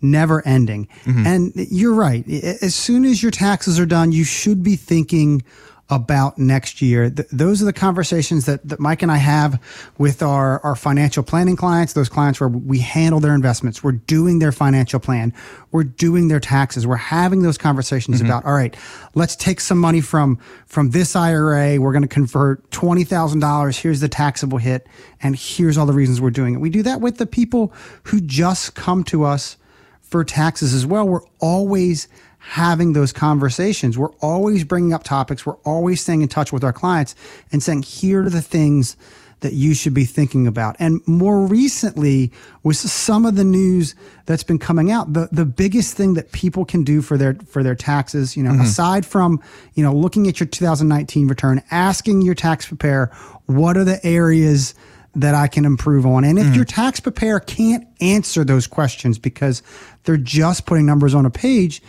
never 0.00 0.46
ending. 0.46 0.86
And 1.06 1.52
you're 1.56 1.94
right. 1.94 2.28
As 2.62 2.74
soon 2.74 3.04
as 3.04 3.20
your 3.22 3.32
taxes 3.32 3.80
are 3.80 3.86
done, 3.86 4.12
you 4.12 4.22
should 4.24 4.62
be 4.62 4.76
thinking 4.76 5.42
about 5.90 6.36
next 6.36 6.82
year. 6.82 7.08
Th- 7.08 7.28
those 7.32 7.62
are 7.62 7.64
the 7.64 7.72
conversations 7.72 8.44
that, 8.44 8.66
that 8.68 8.78
Mike 8.78 9.02
and 9.02 9.10
I 9.10 9.16
have 9.16 9.60
with 9.96 10.22
our, 10.22 10.60
our 10.60 10.76
financial 10.76 11.22
planning 11.22 11.56
clients, 11.56 11.94
those 11.94 12.10
clients 12.10 12.40
where 12.40 12.48
we 12.48 12.80
handle 12.80 13.20
their 13.20 13.34
investments. 13.34 13.82
We're 13.82 13.92
doing 13.92 14.38
their 14.38 14.52
financial 14.52 15.00
plan. 15.00 15.32
We're 15.72 15.84
doing 15.84 16.28
their 16.28 16.40
taxes. 16.40 16.86
We're 16.86 16.96
having 16.96 17.42
those 17.42 17.56
conversations 17.56 18.18
mm-hmm. 18.18 18.26
about, 18.26 18.44
all 18.44 18.52
right, 18.52 18.76
let's 19.14 19.34
take 19.34 19.60
some 19.60 19.78
money 19.78 20.02
from, 20.02 20.38
from 20.66 20.90
this 20.90 21.16
IRA. 21.16 21.80
We're 21.80 21.92
going 21.92 22.02
to 22.02 22.08
convert 22.08 22.68
$20,000. 22.70 23.80
Here's 23.80 24.00
the 24.00 24.08
taxable 24.08 24.58
hit. 24.58 24.86
And 25.22 25.36
here's 25.36 25.78
all 25.78 25.86
the 25.86 25.94
reasons 25.94 26.20
we're 26.20 26.30
doing 26.30 26.54
it. 26.54 26.58
We 26.58 26.70
do 26.70 26.82
that 26.82 27.00
with 27.00 27.16
the 27.16 27.26
people 27.26 27.72
who 28.04 28.20
just 28.20 28.74
come 28.74 29.04
to 29.04 29.24
us 29.24 29.56
for 30.02 30.24
taxes 30.24 30.74
as 30.74 30.86
well. 30.86 31.06
We're 31.06 31.26
always 31.38 32.08
having 32.48 32.94
those 32.94 33.12
conversations. 33.12 33.98
We're 33.98 34.14
always 34.22 34.64
bringing 34.64 34.94
up 34.94 35.04
topics. 35.04 35.44
We're 35.44 35.58
always 35.66 36.00
staying 36.00 36.22
in 36.22 36.28
touch 36.28 36.50
with 36.50 36.64
our 36.64 36.72
clients 36.72 37.14
and 37.52 37.62
saying, 37.62 37.82
here 37.82 38.24
are 38.24 38.30
the 38.30 38.40
things 38.40 38.96
that 39.40 39.52
you 39.52 39.74
should 39.74 39.92
be 39.92 40.06
thinking 40.06 40.46
about. 40.46 40.74
And 40.78 41.06
more 41.06 41.46
recently, 41.46 42.32
with 42.62 42.76
some 42.76 43.26
of 43.26 43.36
the 43.36 43.44
news 43.44 43.94
that's 44.24 44.42
been 44.42 44.58
coming 44.58 44.90
out, 44.90 45.12
the, 45.12 45.28
the 45.30 45.44
biggest 45.44 45.94
thing 45.94 46.14
that 46.14 46.32
people 46.32 46.64
can 46.64 46.84
do 46.84 47.02
for 47.02 47.18
their 47.18 47.34
for 47.34 47.62
their 47.62 47.74
taxes, 47.74 48.34
you 48.34 48.42
know, 48.42 48.52
mm-hmm. 48.52 48.62
aside 48.62 49.04
from, 49.04 49.42
you 49.74 49.82
know, 49.82 49.94
looking 49.94 50.26
at 50.26 50.40
your 50.40 50.46
2019 50.46 51.28
return, 51.28 51.62
asking 51.70 52.22
your 52.22 52.34
tax 52.34 52.66
preparer, 52.66 53.12
what 53.44 53.76
are 53.76 53.84
the 53.84 54.04
areas 54.04 54.74
that 55.14 55.34
I 55.34 55.48
can 55.48 55.66
improve 55.66 56.06
on? 56.06 56.24
And 56.24 56.38
if 56.38 56.46
mm-hmm. 56.46 56.54
your 56.54 56.64
tax 56.64 56.98
preparer 56.98 57.40
can't 57.40 57.86
answer 58.00 58.42
those 58.42 58.66
questions 58.66 59.18
because 59.18 59.62
they're 60.04 60.16
just 60.16 60.64
putting 60.64 60.86
numbers 60.86 61.14
on 61.14 61.26
a 61.26 61.30
page, 61.30 61.82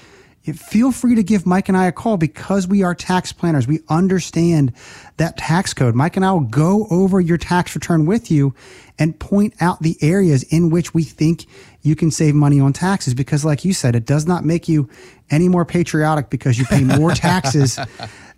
feel 0.43 0.91
free 0.91 1.15
to 1.15 1.24
give 1.24 1.46
Mike 1.46 1.69
and 1.69 1.77
I 1.77 1.86
a 1.86 1.91
call 1.91 2.17
because 2.17 2.67
we 2.67 2.84
are 2.84 2.96
tax 2.96 3.31
planners. 3.31 3.67
We 3.67 3.81
understand 3.89 4.74
that 5.17 5.38
tax 5.38 5.74
code. 5.74 5.96
Mike 5.96 6.15
and 6.15 6.25
I 6.25 6.31
will 6.31 6.39
go 6.41 6.88
over 6.89 7.19
your 7.19 7.38
tax 7.38 7.75
return 7.75 8.05
with 8.05 8.31
you 8.31 8.53
and 8.98 9.17
point 9.19 9.53
out 9.62 9.81
the 9.81 9.98
areas 10.01 10.43
in 10.43 10.69
which 10.69 10.93
we 10.93 11.03
think 11.03 11.46
you 11.81 11.96
can 11.96 12.12
save 12.12 12.36
money 12.36 12.60
on 12.60 12.74
taxes 12.74 13.13
because 13.13 13.46
like 13.46 13.63
you 13.63 13.74
said, 13.74 13.96
it 13.96 14.05
does 14.05 14.25
not 14.25 14.46
make 14.46 14.67
you 14.67 14.89
any 15.29 15.50
more 15.50 15.65
patriotic 15.65 16.29
because 16.29 16.58
you 16.58 16.65
pay 16.65 16.84
more 16.84 17.12
taxes 17.15 17.79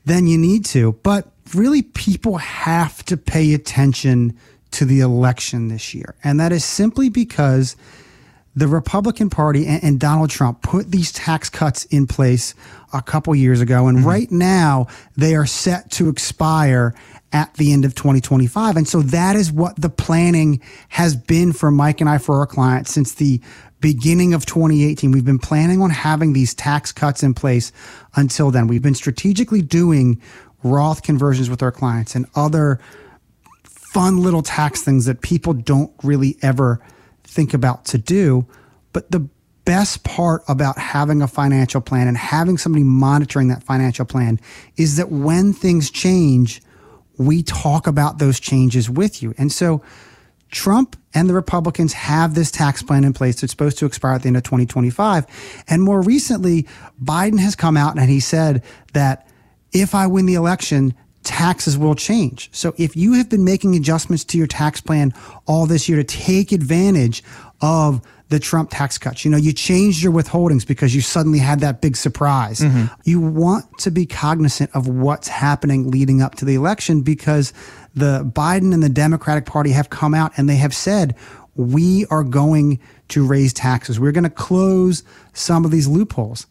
than 0.06 0.28
you 0.28 0.38
need 0.38 0.66
to. 0.66 0.94
But 1.04 1.28
really 1.54 1.82
people 1.82 2.38
have 2.38 3.04
to 3.06 3.18
pay 3.18 3.54
attention 3.54 4.38
to 4.72 4.86
the 4.86 5.02
election 5.02 5.68
this 5.68 5.94
year. 5.94 6.16
And 6.24 6.40
that 6.40 6.52
is 6.52 6.64
simply 6.64 7.10
because 7.10 7.76
the 8.56 8.68
Republican 8.68 9.30
Party 9.30 9.66
and, 9.66 9.84
and, 9.84 10.00
Donald 10.00 10.30
Trump 10.30 10.62
put 10.62 10.92
these 10.92 11.12
tax 11.12 11.50
cuts 11.50 11.86
in 11.86 12.06
place 12.06 12.54
a 12.94 13.02
couple 13.02 13.34
years 13.34 13.62
ago. 13.62 13.88
And 13.88 14.00
mm-hmm. 14.00 14.08
right 14.08 14.32
now 14.32 14.88
they 15.16 15.36
are 15.36 15.46
set 15.46 15.90
to 15.92 16.10
expire 16.10 16.94
at 17.32 17.54
the 17.54 17.72
end 17.72 17.86
of 17.86 17.96
2025. 17.96 18.76
And 18.76 18.88
so 18.88 19.02
that 19.04 19.36
is 19.36 19.52
what 19.52 19.80
the 19.80 19.90
planning 19.90 20.62
has 20.90 21.16
been 21.16 21.54
for 21.54 21.72
Mike 21.72 22.02
and 22.02 22.10
I 22.10 22.18
for 22.18 22.40
our 22.40 22.46
clients 22.46 22.92
since 22.92 23.14
the 23.14 23.42
beginning 23.80 24.34
of 24.34 24.46
2018. 24.46 25.12
We've 25.12 25.26
been 25.26 25.40
planning 25.40 25.82
on 25.82 25.90
having 25.90 26.34
these 26.34 26.54
tax 26.54 26.92
cuts 26.92 27.24
in 27.24 27.34
place 27.34 27.72
until 28.16 28.52
then. 28.52 28.68
We've 28.68 28.82
been 28.82 28.96
strategically 28.96 29.62
doing 29.62 30.22
Roth 30.64 31.04
conversions 31.04 31.50
with 31.50 31.64
our 31.64 31.72
clients 31.72 32.16
and 32.16 32.26
other 32.36 32.80
fun 33.64 34.22
little 34.22 34.44
tax 34.44 34.82
things 34.84 35.06
that 35.06 35.22
people 35.22 35.54
don't 35.54 35.92
really 36.04 36.38
ever 36.42 36.82
think 37.32 37.54
about 37.54 37.86
to 37.86 37.98
do. 37.98 38.46
But 38.94 39.10
the 39.10 39.28
best 39.64 40.04
part 40.04 40.44
about 40.48 40.78
having 40.78 41.22
a 41.22 41.28
financial 41.28 41.80
plan 41.80 42.08
and 42.08 42.18
having 42.18 42.58
somebody 42.58 42.84
monitoring 42.84 43.48
that 43.48 43.64
financial 43.64 44.06
plan 44.06 44.40
is 44.76 44.98
that 44.98 45.10
when 45.12 45.54
things 45.54 45.90
change, 45.90 46.62
we 47.18 47.42
talk 47.42 47.88
about 47.88 48.18
those 48.18 48.40
changes 48.40 48.90
with 48.90 49.24
you. 49.24 49.34
And 49.38 49.52
so 49.52 49.82
Trump 50.50 50.98
and 51.14 51.30
the 51.30 51.34
Republicans 51.34 51.94
have 51.94 52.36
this 52.36 52.52
tax 52.52 52.84
plan 52.84 53.06
in 53.06 53.14
place 53.14 53.40
that's 53.40 53.52
supposed 53.52 53.78
to 53.78 53.86
expire 53.86 54.16
at 54.16 54.24
the 54.24 54.28
end 54.28 54.38
of 54.38 54.44
2025. 54.44 55.64
And 55.70 55.82
more 55.82 56.02
recently, 56.02 56.68
Biden 57.02 57.40
has 57.40 57.56
come 57.56 57.78
out 57.78 57.98
and 57.98 58.10
he 58.10 58.20
said 58.20 58.64
that 58.94 59.28
if 59.72 59.96
I 59.96 60.08
win 60.08 60.26
the 60.26 60.34
election, 60.34 60.94
taxes 61.24 61.78
will 61.78 61.96
change. 61.96 62.50
So 62.52 62.74
if 62.78 62.96
you 62.96 63.14
have 63.14 63.30
been 63.30 63.44
making 63.44 63.76
adjustments 63.76 64.24
to 64.26 64.38
your 64.38 64.48
tax 64.48 64.82
plan 64.82 65.14
all 65.46 65.66
this 65.66 65.88
year 65.88 65.98
to 65.98 66.04
take 66.04 66.52
advantage 66.52 67.24
of 67.62 68.02
the 68.30 68.40
Trump 68.40 68.70
tax 68.72 68.98
cuts, 68.98 69.26
you 69.26 69.30
know, 69.30 69.38
you 69.38 69.54
changed 69.54 70.02
your 70.02 70.14
withholdings 70.14 70.66
because 70.66 70.96
you 70.96 71.02
suddenly 71.02 71.40
had 71.40 71.60
that 71.60 71.82
big 71.82 71.96
surprise. 71.98 72.62
Mm-hmm. 72.62 72.86
You 73.04 73.20
want 73.20 73.78
to 73.80 73.92
be 73.92 74.06
cognizant 74.06 74.72
of 74.74 74.88
what's 74.88 75.28
happening 75.28 75.92
leading 75.92 76.22
up 76.22 76.36
to 76.36 76.46
the 76.46 76.56
election 76.56 77.02
because 77.02 77.54
the 77.94 78.24
Biden 78.24 78.74
and 78.74 78.82
the 78.82 78.90
Democratic 78.90 79.46
Party 79.46 79.72
have 79.72 79.90
come 79.90 80.14
out 80.14 80.32
and 80.38 80.50
they 80.50 80.56
have 80.56 80.74
said, 80.74 81.16
we 81.56 82.06
are 82.08 82.24
going 82.24 82.80
to 83.10 83.28
raise 83.28 83.54
taxes. 83.54 84.00
We're 84.00 84.14
going 84.14 84.24
to 84.24 84.30
close 84.30 85.04
some 85.34 85.66
of 85.66 85.72
these 85.72 85.88
loopholes. 85.88 86.48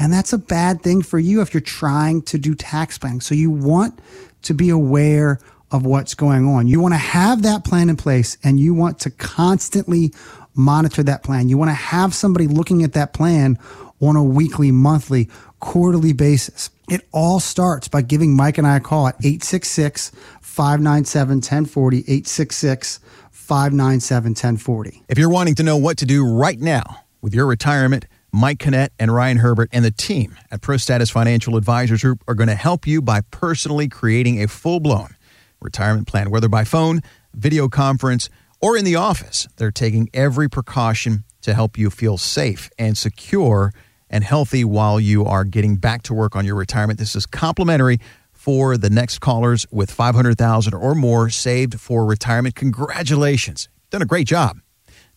And 0.00 0.10
that's 0.10 0.32
a 0.32 0.38
bad 0.38 0.82
thing 0.82 1.02
for 1.02 1.18
you 1.18 1.42
if 1.42 1.52
you're 1.52 1.60
trying 1.60 2.22
to 2.22 2.38
do 2.38 2.54
tax 2.54 2.96
planning. 2.96 3.20
So 3.20 3.34
you 3.34 3.50
want 3.50 4.00
to 4.42 4.54
be 4.54 4.70
aware 4.70 5.38
of 5.70 5.84
what's 5.84 6.14
going 6.14 6.48
on. 6.48 6.66
You 6.66 6.80
want 6.80 6.94
to 6.94 6.98
have 6.98 7.42
that 7.42 7.64
plan 7.64 7.90
in 7.90 7.96
place 7.96 8.38
and 8.42 8.58
you 8.58 8.72
want 8.72 8.98
to 9.00 9.10
constantly 9.10 10.12
monitor 10.54 11.02
that 11.02 11.22
plan. 11.22 11.50
You 11.50 11.58
want 11.58 11.68
to 11.68 11.74
have 11.74 12.14
somebody 12.14 12.46
looking 12.46 12.82
at 12.82 12.94
that 12.94 13.12
plan 13.12 13.58
on 14.00 14.16
a 14.16 14.24
weekly, 14.24 14.72
monthly, 14.72 15.28
quarterly 15.60 16.14
basis. 16.14 16.70
It 16.88 17.06
all 17.12 17.38
starts 17.38 17.86
by 17.86 18.00
giving 18.00 18.34
Mike 18.34 18.56
and 18.56 18.66
I 18.66 18.78
a 18.78 18.80
call 18.80 19.06
at 19.06 19.16
866 19.16 20.12
597 20.40 21.36
1040, 21.36 21.98
866 21.98 23.00
597 23.30 24.30
1040. 24.30 25.02
If 25.10 25.18
you're 25.18 25.28
wanting 25.28 25.56
to 25.56 25.62
know 25.62 25.76
what 25.76 25.98
to 25.98 26.06
do 26.06 26.26
right 26.26 26.58
now 26.58 27.04
with 27.20 27.34
your 27.34 27.46
retirement, 27.46 28.06
Mike 28.32 28.58
Kinnett 28.58 28.90
and 28.98 29.12
Ryan 29.12 29.38
Herbert 29.38 29.70
and 29.72 29.84
the 29.84 29.90
team 29.90 30.36
at 30.50 30.60
ProStatus 30.60 31.10
Financial 31.10 31.56
Advisors 31.56 32.02
Group 32.02 32.22
are 32.28 32.34
going 32.34 32.48
to 32.48 32.54
help 32.54 32.86
you 32.86 33.02
by 33.02 33.22
personally 33.32 33.88
creating 33.88 34.42
a 34.42 34.46
full 34.46 34.78
blown 34.78 35.16
retirement 35.60 36.06
plan, 36.06 36.30
whether 36.30 36.48
by 36.48 36.64
phone, 36.64 37.00
video 37.34 37.68
conference, 37.68 38.30
or 38.60 38.76
in 38.76 38.84
the 38.84 38.94
office. 38.94 39.48
They're 39.56 39.72
taking 39.72 40.08
every 40.14 40.48
precaution 40.48 41.24
to 41.42 41.54
help 41.54 41.76
you 41.76 41.90
feel 41.90 42.18
safe 42.18 42.70
and 42.78 42.96
secure 42.96 43.72
and 44.08 44.22
healthy 44.22 44.64
while 44.64 45.00
you 45.00 45.24
are 45.24 45.44
getting 45.44 45.76
back 45.76 46.02
to 46.04 46.14
work 46.14 46.36
on 46.36 46.44
your 46.44 46.54
retirement. 46.54 46.98
This 46.98 47.16
is 47.16 47.26
complimentary 47.26 47.98
for 48.32 48.76
the 48.76 48.90
next 48.90 49.18
callers 49.18 49.66
with 49.70 49.90
500,000 49.90 50.72
or 50.72 50.94
more 50.94 51.30
saved 51.30 51.80
for 51.80 52.06
retirement. 52.06 52.54
Congratulations. 52.54 53.68
Done 53.90 54.02
a 54.02 54.06
great 54.06 54.26
job. 54.26 54.58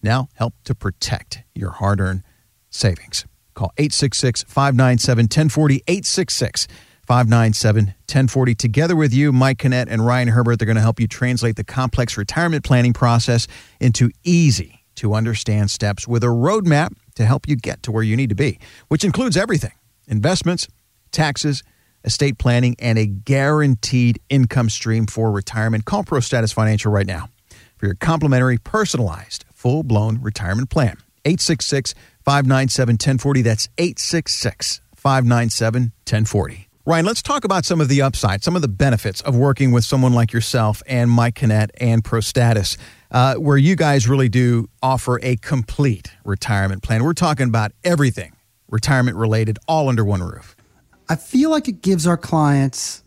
Now 0.01 0.29
help 0.34 0.55
to 0.65 0.75
protect 0.75 1.43
your 1.53 1.72
hard-earned 1.72 2.24
savings. 2.74 3.25
Call 3.53 3.72
866 3.77 4.44
597 4.44 5.24
1040. 5.24 5.75
866 5.88 6.68
597 7.06 7.86
1040. 7.86 8.56
Together 8.56 8.96
with 8.96 9.13
you, 9.13 9.32
Mike 9.32 9.60
Kinnett 9.60 9.88
and 9.89 10.06
Ryan 10.06 10.30
Herbert, 10.30 10.60
they're 10.60 10.65
going 10.65 10.75
to 10.75 10.82
help 10.82 11.00
you 11.00 11.08
translate 11.08 11.56
the 11.56 11.63
complex 11.63 12.18
retirement 12.18 12.63
planning 12.63 12.94
process 12.94 13.48
into 13.80 14.10
easy 14.24 14.84
to 14.96 15.13
understand 15.13 15.72
steps 15.72 16.08
with 16.08 16.24
a 16.24 16.27
roadmap 16.27 16.94
to 17.15 17.25
help 17.25 17.48
you 17.48 17.56
get 17.56 17.84
to 17.84 17.92
where 17.92 18.03
you 18.03 18.15
need 18.15 18.30
to 18.30 18.36
be, 18.36 18.60
which 18.88 19.03
includes 19.03 19.38
everything 19.38 19.74
investments, 20.08 20.68
taxes, 21.12 21.63
estate 22.03 22.38
planning, 22.38 22.75
and 22.80 22.98
a 22.98 23.06
guaranteed 23.06 24.20
income 24.30 24.70
stream 24.70 25.06
for 25.06 25.32
retirement. 25.32 25.86
Call 25.86 26.03
Pro 26.03 26.20
Status 26.20 26.51
Financial 26.51 26.92
right 26.92 27.08
now 27.08 27.30
for 27.77 27.86
your 27.86 27.96
complimentary, 27.96 28.58
personalized, 28.58 29.46
full 29.53 29.84
blown 29.84 30.22
retirement 30.22 30.70
plan. 30.70 30.98
866 31.25 31.94
597 32.25 32.94
1040. 32.94 33.42
That's 33.42 33.70
866 33.77 34.82
597 34.96 35.82
1040. 35.82 36.70
Ryan, 36.86 37.06
let's 37.06 37.22
talk 37.22 37.46
about 37.46 37.63
some 37.63 37.80
of 37.80 37.88
the 37.88 38.01
upside, 38.01 38.44
some 38.44 38.58
of 38.58 38.62
the 38.62 38.68
benefits 38.68 39.22
of 39.22 39.38
working 39.38 39.72
with 39.72 39.86
someone 39.86 40.13
like 40.13 40.34
yourself 40.34 40.84
and 40.86 41.10
Mike 41.10 41.36
Kinnett 41.36 41.70
and 41.80 42.03
ProStatus, 42.03 42.77
uh, 43.10 43.36
where 43.36 43.56
you 43.56 43.77
guys 43.77 44.08
really 44.10 44.27
do 44.27 44.68
offer 44.82 45.18
a 45.24 45.38
complete 45.38 46.12
retirement 46.25 46.84
plan. 46.84 47.03
We're 47.03 47.13
talking 47.13 47.48
about 47.48 47.72
everything 47.86 48.34
retirement 48.70 49.15
related, 49.15 49.60
all 49.68 49.88
under 49.88 50.03
one 50.03 50.22
roof. 50.22 50.56
I 51.08 51.15
feel 51.15 51.51
like 51.51 51.68
it 51.68 51.82
gives 51.82 52.08
our 52.08 52.18
clients 52.18 53.02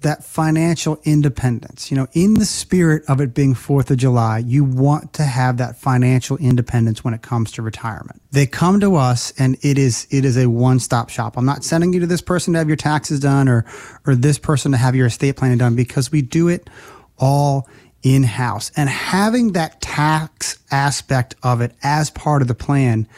that 0.00 0.22
financial 0.22 1.00
independence. 1.04 1.90
You 1.90 1.96
know, 1.96 2.06
in 2.12 2.34
the 2.34 2.44
spirit 2.44 3.02
of 3.08 3.20
it 3.20 3.34
being 3.34 3.54
4th 3.54 3.90
of 3.90 3.96
July, 3.96 4.38
you 4.38 4.64
want 4.64 5.12
to 5.14 5.24
have 5.24 5.56
that 5.56 5.76
financial 5.76 6.36
independence 6.36 7.02
when 7.02 7.14
it 7.14 7.22
comes 7.22 7.50
to 7.52 7.62
retirement. 7.62 8.22
They 8.30 8.46
come 8.46 8.80
to 8.80 8.94
us 8.96 9.32
and 9.38 9.56
it 9.62 9.78
is 9.78 10.06
it 10.10 10.24
is 10.24 10.36
a 10.36 10.46
one-stop 10.46 11.08
shop. 11.10 11.36
I'm 11.36 11.44
not 11.44 11.64
sending 11.64 11.92
you 11.92 12.00
to 12.00 12.06
this 12.06 12.20
person 12.20 12.52
to 12.52 12.58
have 12.58 12.68
your 12.68 12.76
taxes 12.76 13.20
done 13.20 13.48
or 13.48 13.64
or 14.06 14.14
this 14.14 14.38
person 14.38 14.72
to 14.72 14.78
have 14.78 14.94
your 14.94 15.06
estate 15.06 15.36
planning 15.36 15.58
done 15.58 15.74
because 15.74 16.12
we 16.12 16.22
do 16.22 16.48
it 16.48 16.70
all 17.18 17.68
in-house. 18.02 18.70
And 18.76 18.88
having 18.88 19.52
that 19.52 19.80
tax 19.80 20.58
aspect 20.70 21.34
of 21.42 21.60
it 21.60 21.74
as 21.82 22.10
part 22.10 22.42
of 22.42 22.48
the 22.48 22.54
plan, 22.54 23.08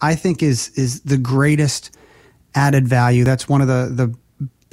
I 0.00 0.16
think 0.16 0.42
is 0.42 0.70
is 0.70 1.02
the 1.02 1.18
greatest 1.18 1.96
added 2.54 2.88
value. 2.88 3.24
That's 3.24 3.48
one 3.48 3.60
of 3.60 3.68
the 3.68 3.90
the 3.92 4.14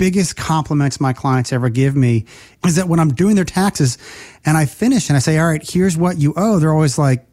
biggest 0.01 0.35
compliments 0.35 0.99
my 0.99 1.13
clients 1.13 1.53
ever 1.53 1.69
give 1.69 1.95
me 1.95 2.25
is 2.65 2.75
that 2.77 2.87
when 2.87 2.99
I'm 2.99 3.13
doing 3.13 3.35
their 3.35 3.45
taxes 3.45 3.99
and 4.43 4.57
I 4.57 4.65
finish 4.65 5.09
and 5.09 5.15
I 5.15 5.19
say, 5.19 5.37
all 5.37 5.45
right, 5.45 5.61
here's 5.61 5.95
what 5.95 6.17
you 6.17 6.33
owe, 6.35 6.57
they're 6.57 6.73
always 6.73 6.97
like, 6.97 7.23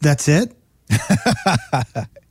that's 0.00 0.26
it. 0.26 0.52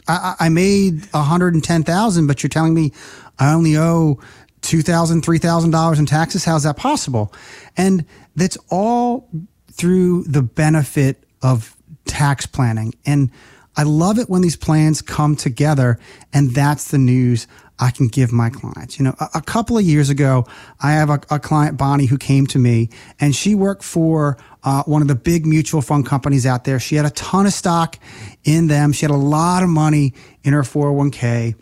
I, 0.09 0.35
I 0.37 0.49
made 0.49 1.07
a 1.13 1.21
hundred 1.21 1.53
and 1.53 1.63
ten 1.63 1.83
thousand, 1.83 2.27
but 2.27 2.43
you're 2.43 2.49
telling 2.49 2.73
me 2.73 2.91
I 3.39 3.53
only 3.53 3.77
owe 3.77 4.19
two 4.59 4.81
thousand, 4.81 5.21
three 5.23 5.39
thousand 5.39 5.71
dollars 5.71 5.97
in 5.97 6.05
taxes. 6.05 6.43
How's 6.43 6.63
that 6.63 6.75
possible? 6.75 7.33
And 7.77 8.05
that's 8.35 8.57
all 8.69 9.29
through 9.71 10.23
the 10.23 10.41
benefit 10.41 11.23
of 11.41 11.73
tax 12.03 12.45
planning. 12.45 12.93
And 13.05 13.31
I 13.77 13.83
love 13.83 14.19
it 14.19 14.29
when 14.29 14.41
these 14.41 14.57
plans 14.57 15.01
come 15.01 15.37
together, 15.37 15.99
and 16.33 16.51
that's 16.51 16.91
the 16.91 16.97
news 16.97 17.47
I 17.79 17.91
can 17.91 18.07
give 18.07 18.31
my 18.31 18.49
clients. 18.49 18.97
You 18.97 19.05
know, 19.05 19.15
a, 19.19 19.29
a 19.35 19.41
couple 19.41 19.77
of 19.77 19.83
years 19.83 20.09
ago, 20.09 20.45
I 20.79 20.91
have 20.93 21.09
a, 21.09 21.19
a, 21.29 21.39
client, 21.39 21.77
Bonnie, 21.77 22.05
who 22.05 22.17
came 22.17 22.47
to 22.47 22.59
me, 22.59 22.89
and 23.19 23.35
she 23.35 23.55
worked 23.55 23.83
for 23.83 24.37
uh, 24.63 24.83
one 24.83 25.01
of 25.01 25.07
the 25.07 25.15
big 25.15 25.45
mutual 25.45 25.81
fund 25.81 26.05
companies 26.05 26.45
out 26.45 26.63
there. 26.63 26.79
She 26.79 26.95
had 26.95 27.05
a 27.05 27.09
ton 27.11 27.45
of 27.45 27.53
stock 27.53 27.97
in 28.43 28.67
them. 28.67 28.91
She 28.93 29.05
had 29.05 29.11
a 29.11 29.17
lot 29.17 29.63
of 29.63 29.69
money 29.69 30.13
in 30.43 30.53
her 30.53 30.61
401k. 30.61 31.55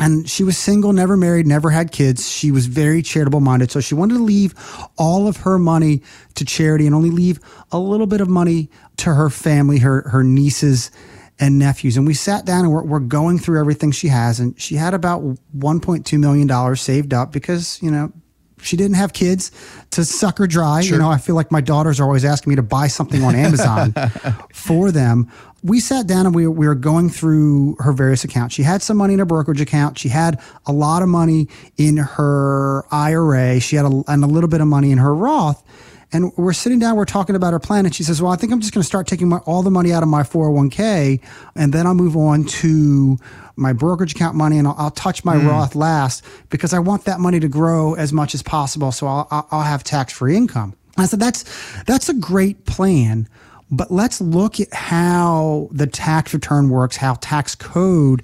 And 0.00 0.30
she 0.30 0.44
was 0.44 0.56
single, 0.56 0.92
never 0.92 1.16
married, 1.16 1.46
never 1.46 1.70
had 1.70 1.90
kids. 1.90 2.30
She 2.30 2.52
was 2.52 2.66
very 2.66 3.02
charitable 3.02 3.40
minded. 3.40 3.72
So 3.72 3.80
she 3.80 3.96
wanted 3.96 4.14
to 4.14 4.22
leave 4.22 4.54
all 4.96 5.26
of 5.26 5.38
her 5.38 5.58
money 5.58 6.02
to 6.36 6.44
charity 6.44 6.86
and 6.86 6.94
only 6.94 7.10
leave 7.10 7.40
a 7.72 7.78
little 7.80 8.06
bit 8.06 8.20
of 8.20 8.28
money 8.28 8.70
to 8.98 9.14
her 9.14 9.28
family, 9.28 9.78
her, 9.78 10.08
her 10.08 10.22
nieces 10.22 10.92
and 11.40 11.58
nephews. 11.58 11.96
And 11.96 12.06
we 12.06 12.14
sat 12.14 12.44
down 12.44 12.64
and 12.64 12.72
we're, 12.72 12.82
we're 12.82 13.00
going 13.00 13.38
through 13.38 13.60
everything 13.60 13.92
she 13.92 14.08
has. 14.08 14.40
And 14.40 14.60
she 14.60 14.74
had 14.74 14.94
about 14.94 15.22
$1.2 15.22 16.18
million 16.18 16.76
saved 16.76 17.14
up 17.14 17.32
because, 17.32 17.80
you 17.82 17.90
know, 17.90 18.12
she 18.60 18.76
didn't 18.76 18.96
have 18.96 19.12
kids 19.12 19.52
to 19.90 20.04
suck 20.04 20.38
her 20.38 20.46
dry. 20.46 20.80
Sure. 20.80 20.96
You 20.96 21.02
know, 21.02 21.10
I 21.10 21.18
feel 21.18 21.34
like 21.34 21.52
my 21.52 21.60
daughters 21.60 22.00
are 22.00 22.04
always 22.04 22.24
asking 22.24 22.50
me 22.50 22.56
to 22.56 22.62
buy 22.62 22.88
something 22.88 23.22
on 23.22 23.34
Amazon 23.34 23.94
for 24.52 24.90
them. 24.90 25.30
We 25.62 25.80
sat 25.80 26.06
down 26.06 26.26
and 26.26 26.34
we, 26.34 26.46
we 26.46 26.66
were 26.66 26.74
going 26.74 27.10
through 27.10 27.76
her 27.80 27.92
various 27.92 28.24
accounts. 28.24 28.54
She 28.54 28.62
had 28.62 28.82
some 28.82 28.96
money 28.96 29.12
in 29.12 29.18
her 29.18 29.24
brokerage 29.24 29.60
account. 29.60 29.98
She 29.98 30.08
had 30.08 30.40
a 30.66 30.72
lot 30.72 31.02
of 31.02 31.08
money 31.08 31.48
in 31.76 31.96
her 31.96 32.84
IRA. 32.92 33.60
She 33.60 33.76
had 33.76 33.84
a, 33.84 34.02
and 34.08 34.22
a 34.22 34.26
little 34.26 34.48
bit 34.48 34.60
of 34.60 34.68
money 34.68 34.92
in 34.92 34.98
her 34.98 35.14
Roth. 35.14 35.62
And 36.10 36.32
we're 36.36 36.54
sitting 36.54 36.78
down, 36.78 36.96
we're 36.96 37.04
talking 37.04 37.36
about 37.36 37.52
her 37.52 37.58
plan. 37.58 37.84
And 37.84 37.94
she 37.94 38.02
says, 38.02 38.22
Well, 38.22 38.32
I 38.32 38.36
think 38.36 38.52
I'm 38.52 38.60
just 38.60 38.72
going 38.72 38.82
to 38.82 38.86
start 38.86 39.06
taking 39.06 39.28
my, 39.28 39.38
all 39.38 39.62
the 39.62 39.70
money 39.70 39.92
out 39.92 40.02
of 40.02 40.08
my 40.08 40.22
401k 40.22 41.20
and 41.54 41.72
then 41.72 41.86
I'll 41.86 41.94
move 41.94 42.16
on 42.16 42.44
to 42.44 43.18
my 43.56 43.72
brokerage 43.72 44.12
account 44.12 44.36
money 44.36 44.58
and 44.58 44.66
I'll, 44.66 44.76
I'll 44.78 44.90
touch 44.90 45.24
my 45.24 45.36
mm. 45.36 45.46
Roth 45.46 45.74
last 45.74 46.24
because 46.48 46.72
I 46.72 46.78
want 46.78 47.04
that 47.04 47.20
money 47.20 47.40
to 47.40 47.48
grow 47.48 47.94
as 47.94 48.12
much 48.12 48.34
as 48.34 48.42
possible. 48.42 48.90
So 48.92 49.06
I'll, 49.06 49.46
I'll 49.50 49.62
have 49.62 49.84
tax 49.84 50.12
free 50.12 50.36
income. 50.36 50.74
I 50.96 51.06
said, 51.06 51.20
That's, 51.20 51.44
that's 51.84 52.08
a 52.08 52.14
great 52.14 52.64
plan. 52.64 53.28
But 53.70 53.90
let's 53.90 54.20
look 54.20 54.60
at 54.60 54.72
how 54.72 55.68
the 55.72 55.86
tax 55.86 56.32
return 56.32 56.70
works, 56.70 56.96
how 56.96 57.14
tax 57.14 57.54
code 57.54 58.22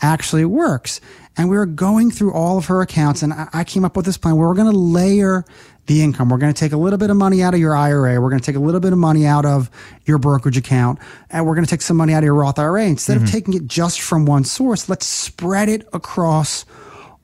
actually 0.00 0.44
works. 0.44 1.00
And 1.36 1.48
we 1.48 1.56
were 1.56 1.66
going 1.66 2.10
through 2.10 2.32
all 2.32 2.58
of 2.58 2.66
her 2.66 2.82
accounts, 2.82 3.22
and 3.22 3.32
I, 3.52 3.64
came 3.64 3.84
up 3.84 3.96
with 3.96 4.04
this 4.04 4.18
plan 4.18 4.36
where 4.36 4.48
we're 4.48 4.54
going 4.54 4.72
to 4.72 4.78
layer 4.78 5.44
the 5.90 6.02
income. 6.02 6.28
We're 6.28 6.38
going 6.38 6.54
to 6.54 6.58
take 6.58 6.70
a 6.70 6.76
little 6.76 6.98
bit 7.00 7.10
of 7.10 7.16
money 7.16 7.42
out 7.42 7.52
of 7.52 7.58
your 7.58 7.74
IRA. 7.74 8.20
We're 8.20 8.30
going 8.30 8.38
to 8.38 8.46
take 8.46 8.54
a 8.54 8.60
little 8.60 8.78
bit 8.78 8.92
of 8.92 8.98
money 8.98 9.26
out 9.26 9.44
of 9.44 9.68
your 10.04 10.18
brokerage 10.18 10.56
account, 10.56 11.00
and 11.30 11.44
we're 11.44 11.56
going 11.56 11.64
to 11.64 11.70
take 11.70 11.82
some 11.82 11.96
money 11.96 12.14
out 12.14 12.18
of 12.18 12.24
your 12.24 12.34
Roth 12.34 12.60
IRA. 12.60 12.84
Instead 12.84 13.16
mm-hmm. 13.16 13.24
of 13.24 13.30
taking 13.32 13.54
it 13.54 13.66
just 13.66 14.00
from 14.00 14.24
one 14.24 14.44
source, 14.44 14.88
let's 14.88 15.04
spread 15.04 15.68
it 15.68 15.88
across 15.92 16.64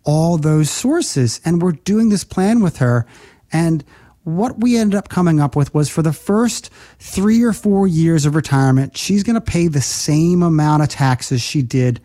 all 0.03 0.37
those 0.37 0.69
sources. 0.69 1.41
And 1.45 1.63
we're 1.63 1.73
doing 1.73 2.09
this 2.09 2.25
plan 2.25 2.61
with 2.61 2.79
her. 2.79 3.07
And 3.53 3.85
what 4.25 4.59
we 4.59 4.77
ended 4.77 4.99
up 4.99 5.09
coming 5.09 5.39
up 5.39 5.55
with 5.55 5.73
was 5.73 5.89
for 5.89 6.03
the 6.03 6.13
first 6.13 6.69
three 6.99 7.45
or 7.45 7.53
four 7.53 7.87
years 7.87 8.27
of 8.27 8.35
retirement, 8.35 8.97
she's 8.97 9.23
going 9.23 9.35
to 9.35 9.41
pay 9.41 9.69
the 9.69 9.81
same 9.81 10.43
amount 10.43 10.83
of 10.83 10.89
taxes 10.89 11.41
she 11.41 11.63
did 11.63 12.01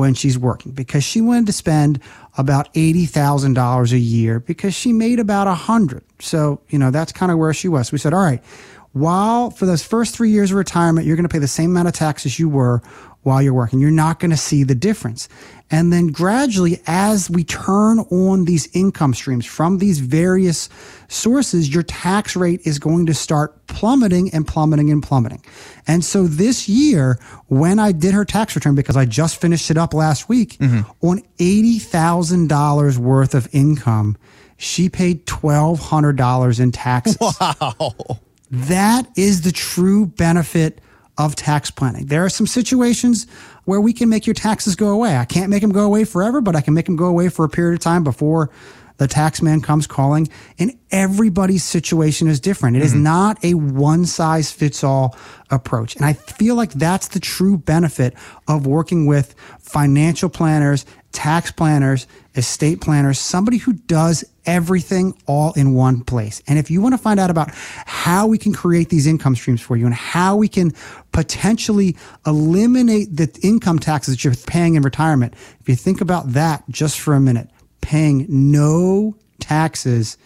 when 0.00 0.14
she's 0.14 0.38
working 0.38 0.72
because 0.72 1.04
she 1.04 1.20
wanted 1.20 1.44
to 1.44 1.52
spend 1.52 2.00
about 2.38 2.72
$80,000 2.72 3.92
a 3.92 3.98
year 3.98 4.40
because 4.40 4.74
she 4.74 4.94
made 4.94 5.20
about 5.20 5.46
a 5.46 5.52
hundred. 5.52 6.02
So, 6.20 6.62
you 6.70 6.78
know, 6.78 6.90
that's 6.90 7.12
kind 7.12 7.30
of 7.30 7.36
where 7.36 7.52
she 7.52 7.68
was. 7.68 7.92
We 7.92 7.98
said, 7.98 8.14
all 8.14 8.22
right, 8.22 8.42
while 8.92 9.50
for 9.50 9.66
those 9.66 9.84
first 9.84 10.16
three 10.16 10.30
years 10.30 10.52
of 10.52 10.56
retirement, 10.56 11.06
you're 11.06 11.16
going 11.16 11.28
to 11.28 11.32
pay 11.32 11.38
the 11.38 11.46
same 11.46 11.72
amount 11.72 11.88
of 11.88 11.94
taxes 11.94 12.38
you 12.38 12.48
were 12.48 12.80
while 13.22 13.42
you're 13.42 13.54
working. 13.54 13.80
You're 13.80 13.90
not 13.90 14.18
going 14.18 14.30
to 14.30 14.36
see 14.36 14.64
the 14.64 14.74
difference. 14.74 15.28
And 15.70 15.92
then 15.92 16.08
gradually, 16.08 16.80
as 16.86 17.30
we 17.30 17.44
turn 17.44 18.00
on 18.00 18.44
these 18.44 18.68
income 18.74 19.14
streams 19.14 19.46
from 19.46 19.78
these 19.78 20.00
various 20.00 20.68
sources, 21.08 21.72
your 21.72 21.84
tax 21.84 22.34
rate 22.34 22.60
is 22.64 22.78
going 22.78 23.06
to 23.06 23.14
start 23.14 23.66
plummeting 23.68 24.32
and 24.34 24.46
plummeting 24.46 24.90
and 24.90 25.02
plummeting. 25.02 25.44
And 25.86 26.04
so 26.04 26.26
this 26.26 26.68
year, 26.68 27.18
when 27.46 27.78
I 27.78 27.92
did 27.92 28.14
her 28.14 28.24
tax 28.24 28.56
return, 28.56 28.74
because 28.74 28.96
I 28.96 29.04
just 29.04 29.40
finished 29.40 29.70
it 29.70 29.76
up 29.76 29.94
last 29.94 30.28
week, 30.28 30.56
mm-hmm. 30.58 30.90
on 31.06 31.22
$80,000 31.38 32.98
worth 32.98 33.34
of 33.34 33.48
income, 33.52 34.16
she 34.56 34.88
paid 34.88 35.26
$1,200 35.26 36.60
in 36.60 36.72
taxes. 36.72 37.16
Wow. 37.20 37.94
That 38.50 39.06
is 39.16 39.42
the 39.42 39.52
true 39.52 40.06
benefit 40.06 40.80
of 41.26 41.36
tax 41.36 41.70
planning. 41.70 42.06
There 42.06 42.24
are 42.24 42.30
some 42.30 42.46
situations 42.46 43.26
where 43.64 43.80
we 43.80 43.92
can 43.92 44.08
make 44.08 44.26
your 44.26 44.34
taxes 44.34 44.74
go 44.74 44.88
away. 44.88 45.16
I 45.16 45.24
can't 45.24 45.50
make 45.50 45.62
them 45.62 45.72
go 45.72 45.84
away 45.84 46.04
forever, 46.04 46.40
but 46.40 46.56
I 46.56 46.60
can 46.60 46.74
make 46.74 46.86
them 46.86 46.96
go 46.96 47.06
away 47.06 47.28
for 47.28 47.44
a 47.44 47.48
period 47.48 47.74
of 47.74 47.80
time 47.80 48.02
before 48.02 48.50
the 48.96 49.06
tax 49.06 49.40
man 49.40 49.60
comes 49.60 49.86
calling. 49.86 50.28
And 50.58 50.78
everybody's 50.90 51.64
situation 51.64 52.28
is 52.28 52.40
different. 52.40 52.76
It 52.76 52.80
mm-hmm. 52.80 52.86
is 52.86 52.94
not 52.94 53.44
a 53.44 53.54
one 53.54 54.06
size 54.06 54.50
fits 54.50 54.82
all 54.82 55.16
approach. 55.50 55.96
And 55.96 56.04
I 56.04 56.14
feel 56.14 56.54
like 56.54 56.72
that's 56.72 57.08
the 57.08 57.20
true 57.20 57.56
benefit 57.56 58.14
of 58.48 58.66
working 58.66 59.06
with 59.06 59.34
financial 59.58 60.28
planners, 60.28 60.84
tax 61.12 61.50
planners, 61.50 62.06
estate 62.34 62.80
planners, 62.80 63.18
somebody 63.18 63.58
who 63.58 63.72
does 63.72 64.24
everything 64.50 65.16
all 65.26 65.52
in 65.52 65.74
one 65.74 66.02
place. 66.02 66.42
And 66.48 66.58
if 66.58 66.70
you 66.70 66.80
want 66.80 66.92
to 66.94 66.98
find 66.98 67.20
out 67.20 67.30
about 67.30 67.50
how 67.86 68.26
we 68.26 68.36
can 68.36 68.52
create 68.52 68.88
these 68.88 69.06
income 69.06 69.36
streams 69.36 69.60
for 69.60 69.76
you 69.76 69.86
and 69.86 69.94
how 69.94 70.36
we 70.36 70.48
can 70.48 70.72
potentially 71.12 71.96
eliminate 72.26 73.16
the 73.16 73.30
income 73.42 73.78
taxes 73.78 74.16
that 74.16 74.24
you're 74.24 74.34
paying 74.34 74.74
in 74.74 74.82
retirement, 74.82 75.34
if 75.60 75.68
you 75.68 75.76
think 75.76 76.00
about 76.00 76.32
that 76.32 76.64
just 76.68 76.98
for 76.98 77.14
a 77.14 77.20
minute, 77.20 77.48
paying 77.80 78.26
no 78.28 79.16
taxes 79.38 80.18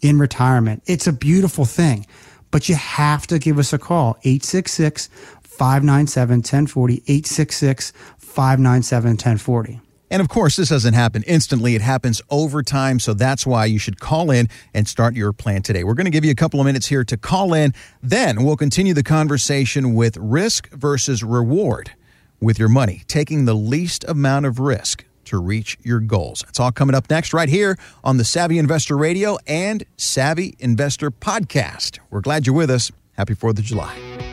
in 0.00 0.18
retirement, 0.18 0.82
it's 0.86 1.06
a 1.06 1.12
beautiful 1.12 1.64
thing. 1.64 2.04
But 2.50 2.68
you 2.68 2.74
have 2.74 3.26
to 3.28 3.38
give 3.38 3.58
us 3.58 3.72
a 3.72 3.78
call, 3.78 4.16
866 4.24 5.08
597 5.42 6.38
1040, 6.38 6.94
866 6.94 7.92
597 8.18 9.10
1040. 9.10 9.80
And 10.10 10.20
of 10.20 10.28
course, 10.28 10.56
this 10.56 10.70
doesn't 10.70 10.94
happen 10.94 11.22
instantly. 11.26 11.74
It 11.74 11.82
happens 11.82 12.22
over 12.30 12.62
time. 12.62 12.98
So 13.00 13.14
that's 13.14 13.46
why 13.46 13.66
you 13.66 13.78
should 13.78 14.00
call 14.00 14.30
in 14.30 14.48
and 14.74 14.88
start 14.88 15.14
your 15.14 15.32
plan 15.32 15.62
today. 15.62 15.84
We're 15.84 15.94
going 15.94 16.06
to 16.06 16.10
give 16.10 16.24
you 16.24 16.30
a 16.30 16.36
couple 16.36 16.60
of 16.60 16.66
minutes 16.66 16.86
here 16.86 17.04
to 17.04 17.16
call 17.16 17.54
in. 17.54 17.74
Then 18.02 18.44
we'll 18.44 18.56
continue 18.56 18.94
the 18.94 19.02
conversation 19.02 19.94
with 19.94 20.16
risk 20.16 20.70
versus 20.70 21.22
reward 21.22 21.92
with 22.40 22.58
your 22.58 22.68
money, 22.68 23.02
taking 23.08 23.44
the 23.44 23.54
least 23.54 24.04
amount 24.08 24.46
of 24.46 24.58
risk 24.58 25.04
to 25.26 25.38
reach 25.38 25.76
your 25.82 26.00
goals. 26.00 26.44
It's 26.48 26.58
all 26.58 26.72
coming 26.72 26.94
up 26.94 27.10
next, 27.10 27.34
right 27.34 27.48
here 27.48 27.78
on 28.02 28.16
the 28.16 28.24
Savvy 28.24 28.58
Investor 28.58 28.96
Radio 28.96 29.36
and 29.46 29.84
Savvy 29.96 30.56
Investor 30.58 31.10
Podcast. 31.10 31.98
We're 32.10 32.22
glad 32.22 32.46
you're 32.46 32.56
with 32.56 32.70
us. 32.70 32.90
Happy 33.12 33.34
4th 33.34 33.58
of 33.58 33.64
July. 33.64 34.27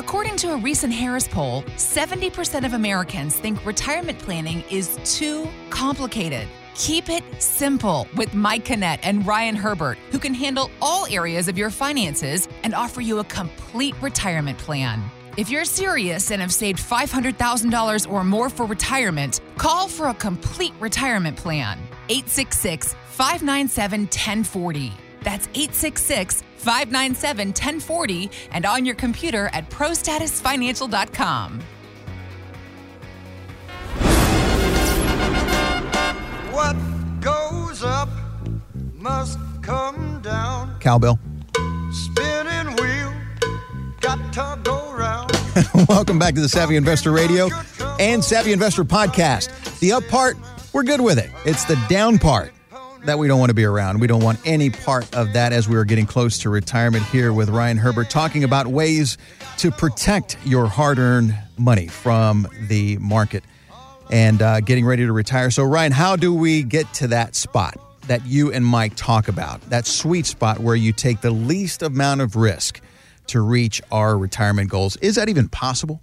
According 0.00 0.38
to 0.38 0.54
a 0.54 0.56
recent 0.56 0.94
Harris 0.94 1.28
poll, 1.28 1.60
70% 1.76 2.64
of 2.64 2.72
Americans 2.72 3.36
think 3.36 3.62
retirement 3.66 4.18
planning 4.18 4.64
is 4.70 4.98
too 5.04 5.46
complicated. 5.68 6.48
Keep 6.74 7.10
it 7.10 7.22
simple 7.38 8.08
with 8.16 8.32
Mike 8.32 8.64
Kinnett 8.64 9.00
and 9.02 9.26
Ryan 9.26 9.54
Herbert, 9.54 9.98
who 10.10 10.18
can 10.18 10.32
handle 10.32 10.70
all 10.80 11.04
areas 11.10 11.48
of 11.48 11.58
your 11.58 11.68
finances 11.68 12.48
and 12.62 12.74
offer 12.74 13.02
you 13.02 13.18
a 13.18 13.24
complete 13.24 13.94
retirement 14.00 14.56
plan. 14.56 15.02
If 15.36 15.50
you're 15.50 15.66
serious 15.66 16.30
and 16.30 16.40
have 16.40 16.50
saved 16.52 16.78
$500,000 16.78 18.10
or 18.10 18.24
more 18.24 18.48
for 18.48 18.64
retirement, 18.64 19.42
call 19.58 19.86
for 19.86 20.08
a 20.08 20.14
complete 20.14 20.72
retirement 20.80 21.36
plan. 21.36 21.78
866 22.08 22.94
597 23.10 24.00
1040. 24.04 24.92
That's 25.22 25.46
866 25.48 26.42
597 26.60 27.48
1040 27.48 28.30
and 28.52 28.66
on 28.66 28.84
your 28.84 28.94
computer 28.94 29.48
at 29.52 29.68
prostatusfinancial.com. 29.70 31.60
What 36.52 36.76
goes 37.20 37.82
up 37.82 38.08
must 38.94 39.38
come 39.62 40.20
down. 40.22 40.78
Cowbell. 40.80 41.18
Spinning 41.92 42.76
wheel, 42.76 43.12
got 44.00 44.32
to 44.34 44.58
go 44.62 44.92
round. 44.92 45.32
Welcome 45.88 46.18
back 46.18 46.34
to 46.34 46.40
the 46.40 46.48
Savvy 46.48 46.76
Investor 46.76 47.10
Radio 47.10 47.48
and 47.98 48.22
Savvy 48.22 48.52
Investor 48.52 48.84
Podcast. 48.84 49.78
The 49.80 49.92
up 49.92 50.06
part, 50.08 50.36
we're 50.72 50.82
good 50.82 51.00
with 51.00 51.18
it. 51.18 51.30
It's 51.44 51.64
the 51.64 51.82
down 51.88 52.18
part 52.18 52.52
that 53.04 53.18
we 53.18 53.28
don't 53.28 53.38
want 53.38 53.50
to 53.50 53.54
be 53.54 53.64
around. 53.64 54.00
We 54.00 54.06
don't 54.06 54.22
want 54.22 54.40
any 54.44 54.70
part 54.70 55.14
of 55.14 55.32
that 55.32 55.52
as 55.52 55.68
we 55.68 55.76
are 55.76 55.84
getting 55.84 56.06
close 56.06 56.38
to 56.40 56.50
retirement 56.50 57.04
here 57.06 57.32
with 57.32 57.48
Ryan 57.48 57.76
Herbert 57.76 58.10
talking 58.10 58.44
about 58.44 58.66
ways 58.66 59.18
to 59.58 59.70
protect 59.70 60.36
your 60.44 60.66
hard 60.66 60.98
earned 60.98 61.36
money 61.58 61.86
from 61.86 62.48
the 62.68 62.96
market 62.98 63.44
and 64.10 64.42
uh, 64.42 64.60
getting 64.60 64.84
ready 64.84 65.06
to 65.06 65.12
retire. 65.12 65.50
So, 65.50 65.64
Ryan, 65.64 65.92
how 65.92 66.16
do 66.16 66.34
we 66.34 66.62
get 66.62 66.92
to 66.94 67.08
that 67.08 67.34
spot 67.34 67.76
that 68.06 68.26
you 68.26 68.52
and 68.52 68.64
Mike 68.64 68.94
talk 68.96 69.28
about? 69.28 69.60
That 69.70 69.86
sweet 69.86 70.26
spot 70.26 70.58
where 70.58 70.76
you 70.76 70.92
take 70.92 71.20
the 71.20 71.30
least 71.30 71.82
amount 71.82 72.20
of 72.20 72.36
risk 72.36 72.80
to 73.28 73.40
reach 73.40 73.80
our 73.92 74.18
retirement 74.18 74.70
goals. 74.70 74.96
Is 74.96 75.14
that 75.14 75.28
even 75.28 75.48
possible? 75.48 76.02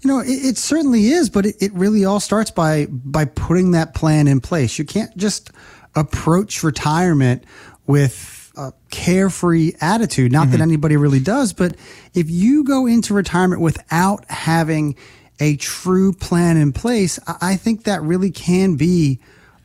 You 0.00 0.08
know, 0.08 0.20
it, 0.20 0.30
it 0.30 0.58
certainly 0.58 1.08
is, 1.08 1.28
but 1.28 1.44
it, 1.44 1.56
it 1.60 1.72
really 1.74 2.04
all 2.06 2.20
starts 2.20 2.50
by 2.50 2.86
by 2.86 3.26
putting 3.26 3.72
that 3.72 3.94
plan 3.94 4.26
in 4.26 4.40
place. 4.40 4.78
You 4.78 4.86
can't 4.86 5.14
just 5.18 5.50
approach 5.94 6.62
retirement 6.62 7.44
with 7.86 8.52
a 8.56 8.72
carefree 8.90 9.72
attitude. 9.80 10.32
Not 10.32 10.44
mm-hmm. 10.44 10.52
that 10.52 10.60
anybody 10.60 10.96
really 10.96 11.20
does, 11.20 11.52
but 11.52 11.76
if 12.14 12.30
you 12.30 12.64
go 12.64 12.86
into 12.86 13.14
retirement 13.14 13.60
without 13.60 14.24
having 14.30 14.96
a 15.40 15.56
true 15.56 16.12
plan 16.12 16.56
in 16.56 16.72
place, 16.72 17.18
I 17.40 17.56
think 17.56 17.84
that 17.84 18.02
really 18.02 18.30
can 18.30 18.76
be 18.76 19.20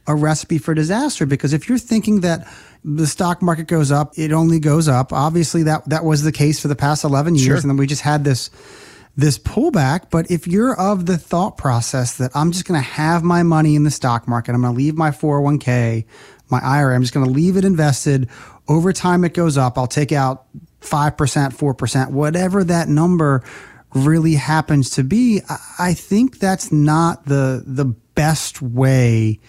a 0.08 0.16
recipe 0.16 0.58
for 0.58 0.74
disaster. 0.74 1.26
Because 1.26 1.54
if 1.54 1.68
you're 1.68 1.78
thinking 1.78 2.22
that 2.22 2.48
the 2.84 3.08
stock 3.08 3.42
market 3.42 3.68
goes 3.68 3.92
up, 3.92 4.14
it 4.18 4.32
only 4.32 4.60
goes 4.60 4.88
up. 4.88 5.12
Obviously, 5.12 5.64
that 5.64 5.88
that 5.90 6.06
was 6.06 6.22
the 6.24 6.32
case 6.32 6.60
for 6.60 6.68
the 6.68 6.76
past 6.76 7.04
11 7.04 7.36
years, 7.36 7.46
sure. 7.46 7.56
and 7.58 7.70
then 7.70 7.78
we 7.78 7.88
just 7.88 8.04
had 8.04 8.24
this 8.24 8.50
this 9.16 9.38
pullback. 9.38 10.10
But 10.10 10.30
if 10.30 10.48
you're 10.48 10.80
of 10.80 11.06
the 11.06 11.18
thought 11.18 11.58
process 11.58 12.18
that 12.18 12.32
I'm 12.36 12.52
just 12.52 12.66
going 12.66 12.80
to 12.80 12.88
have 12.88 13.24
my 13.24 13.44
money 13.44 13.76
in 13.76 13.84
the 13.84 13.92
stock 13.92 14.28
market, 14.28 14.54
I'm 14.54 14.62
going 14.62 14.74
to 14.74 14.78
leave 14.78 14.96
my 14.96 15.12
401k, 15.12 16.06
my 16.50 16.60
IRA, 16.60 16.96
I'm 16.96 17.02
just 17.02 17.14
going 17.14 17.26
to 17.26 17.32
leave 17.32 17.58
it 17.58 17.66
invested. 17.66 18.30
Over 18.68 18.94
time, 18.94 19.24
it 19.24 19.34
goes 19.34 19.58
up. 19.58 19.78
I'll 19.78 19.88
take 19.88 20.12
out 20.12 20.46
5%, 20.82 21.16
4%, 21.16 22.12
whatever 22.12 22.64
that 22.64 22.88
number 22.88 23.44
really 23.94 24.34
happens 24.34 24.90
to 24.92 25.04
be. 25.04 25.42
I 25.80 25.94
think 25.94 26.40
that's 26.40 26.72
not 26.72 27.26
the, 27.26 27.64
the 27.66 27.86
best 27.86 28.62
way 28.62 29.40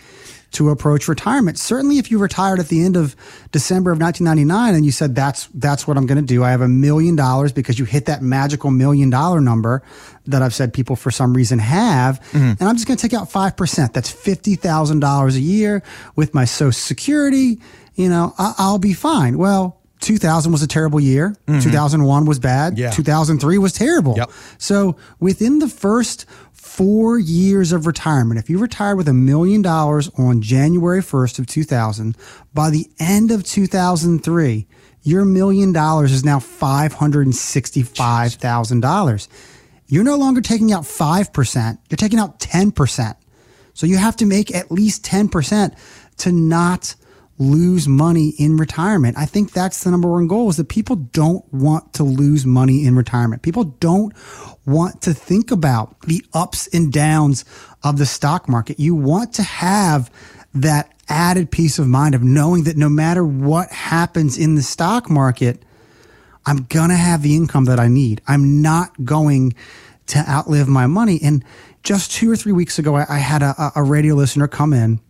to 0.53 0.71
approach 0.71 1.09
retirement. 1.09 1.59
Certainly, 1.59 1.99
if 1.99 2.11
you 2.11 2.19
retired 2.19 2.61
at 2.61 2.69
the 2.69 2.83
end 2.83 2.97
of 2.97 3.15
December 3.53 3.91
of 3.91 4.01
1999 4.01 4.75
and 4.75 4.85
you 4.85 4.93
said 4.93 5.15
that's 5.15 5.49
that's 5.55 5.87
what 5.87 5.97
I'm 5.97 6.07
going 6.07 6.21
to 6.21 6.27
do, 6.27 6.45
I 6.45 6.51
have 6.51 6.61
a 6.61 6.69
million 6.69 7.17
dollars 7.17 7.53
because 7.53 7.79
you 7.79 7.85
hit 7.85 8.07
that 8.07 8.23
magical 8.23 8.71
million 8.71 9.11
dollar 9.11 9.41
number 9.41 9.83
that 10.27 10.43
I've 10.43 10.55
said 10.55 10.73
people 10.73 10.97
for 10.97 11.11
some 11.11 11.35
reason 11.35 11.59
have, 11.59 12.21
mm-hmm. 12.31 12.39
and 12.59 12.63
I'm 12.63 12.77
just 12.77 12.87
going 12.87 12.97
to 12.97 13.03
take 13.03 13.19
out 13.19 13.31
five 13.31 13.57
percent. 13.57 13.93
That's 13.93 14.11
fifty 14.11 14.55
thousand 14.55 15.01
dollars 15.01 15.37
a 15.37 15.41
year 15.41 15.83
with 16.15 16.35
my 16.35 16.45
Social 16.45 16.73
Security. 16.73 17.61
You 17.95 18.09
know, 18.09 18.35
I- 18.39 18.55
I'll 18.59 18.79
be 18.79 18.93
fine. 18.93 19.39
Well, 19.39 19.81
2000 20.01 20.53
was 20.53 20.63
a 20.63 20.67
terrible 20.67 21.01
year. 21.01 21.35
Mm-hmm. 21.47 21.61
2001 21.61 22.27
was 22.27 22.39
bad. 22.39 22.79
Yeah. 22.79 22.91
2003 22.91 23.59
was 23.59 23.73
terrible. 23.73 24.15
Yep. 24.17 24.31
So 24.59 24.97
within 25.21 25.59
the 25.59 25.69
first 25.69 26.27
four 26.67 27.19
years 27.19 27.73
of 27.73 27.87
retirement, 27.87 28.39
if 28.39 28.51
you 28.51 28.59
retire 28.59 28.95
with 28.97 29.09
a 29.09 29.15
million 29.15 29.63
dollars 29.63 30.11
on 30.19 30.43
January 30.43 31.01
1st 31.01 31.39
of 31.39 31.47
2000, 31.47 32.15
by 32.53 32.69
the 32.71 32.91
end 32.99 33.31
of 33.31 33.45
2003, 33.45 34.67
your 35.03 35.25
million 35.25 35.73
dollars 35.73 36.13
is 36.13 36.23
now 36.25 36.39
$565,000. 36.39 39.29
You're 39.87 40.05
no 40.05 40.17
longer 40.17 40.41
taking 40.41 40.73
out 40.73 40.83
5%, 40.83 41.79
you're 41.89 41.97
taking 41.97 42.19
out 42.19 42.41
10%. 42.41 43.15
So 43.73 43.87
you 43.87 43.99
have 43.99 44.17
to 44.17 44.27
make 44.27 44.53
at 44.55 44.73
least 44.73 45.05
10% 45.05 45.77
to 46.19 46.33
not 46.33 46.95
lose 47.39 47.87
money 47.87 48.35
in 48.39 48.57
retirement. 48.57 49.19
I 49.19 49.27
think 49.27 49.53
that's 49.53 49.85
the 49.85 49.91
number 49.91 50.11
one 50.11 50.27
goal 50.27 50.49
is 50.49 50.57
that 50.57 50.69
people 50.69 50.97
don't 50.97 51.45
want 51.53 51.93
to 51.95 52.03
lose 52.03 52.47
money 52.47 52.87
in 52.87 52.97
retirement. 52.97 53.43
People 53.43 53.65
don't 53.65 54.13
want 54.65 55.03
to 55.03 55.13
think 55.13 55.51
about 55.51 56.01
the 56.03 56.25
ups 56.33 56.67
and 56.69 56.93
downs 56.93 57.45
of 57.83 57.99
the 57.99 58.07
stock 58.07 58.49
market. 58.49 58.81
You 58.81 58.95
want 58.95 59.35
to 59.35 59.43
have 59.43 60.11
that 60.55 60.93
added 61.09 61.51
peace 61.51 61.79
of 61.79 61.87
mind 61.87 62.15
of 62.15 62.23
knowing 62.23 62.65
that 62.65 62.77
no 62.77 62.89
matter 62.89 63.25
what 63.25 63.71
happens 63.71 64.39
in 64.39 64.55
the 64.55 64.63
stock 64.63 65.11
market, 65.11 65.63
I'm 66.47 66.65
going 66.65 66.89
to 66.89 66.97
have 66.97 67.23
the 67.23 67.37
income 67.37 67.67
that 67.67 67.79
I 67.79 67.89
need. 67.89 68.23
I'm 68.27 68.63
not 68.63 69.05
going 69.05 69.55
to 70.07 70.19
outlive 70.29 70.69
my 70.69 70.87
money. 70.87 71.21
And 71.23 71.45
just 71.83 72.13
two 72.13 72.31
or 72.31 72.37
three 72.37 72.53
weeks 72.53 72.79
ago, 72.79 72.97
I, 72.97 73.19
had 73.19 73.43
a, 73.43 73.73
a 73.77 73.83
radio 73.83 74.15
listener 74.15 74.49
come 74.49 74.73
in 74.73 75.01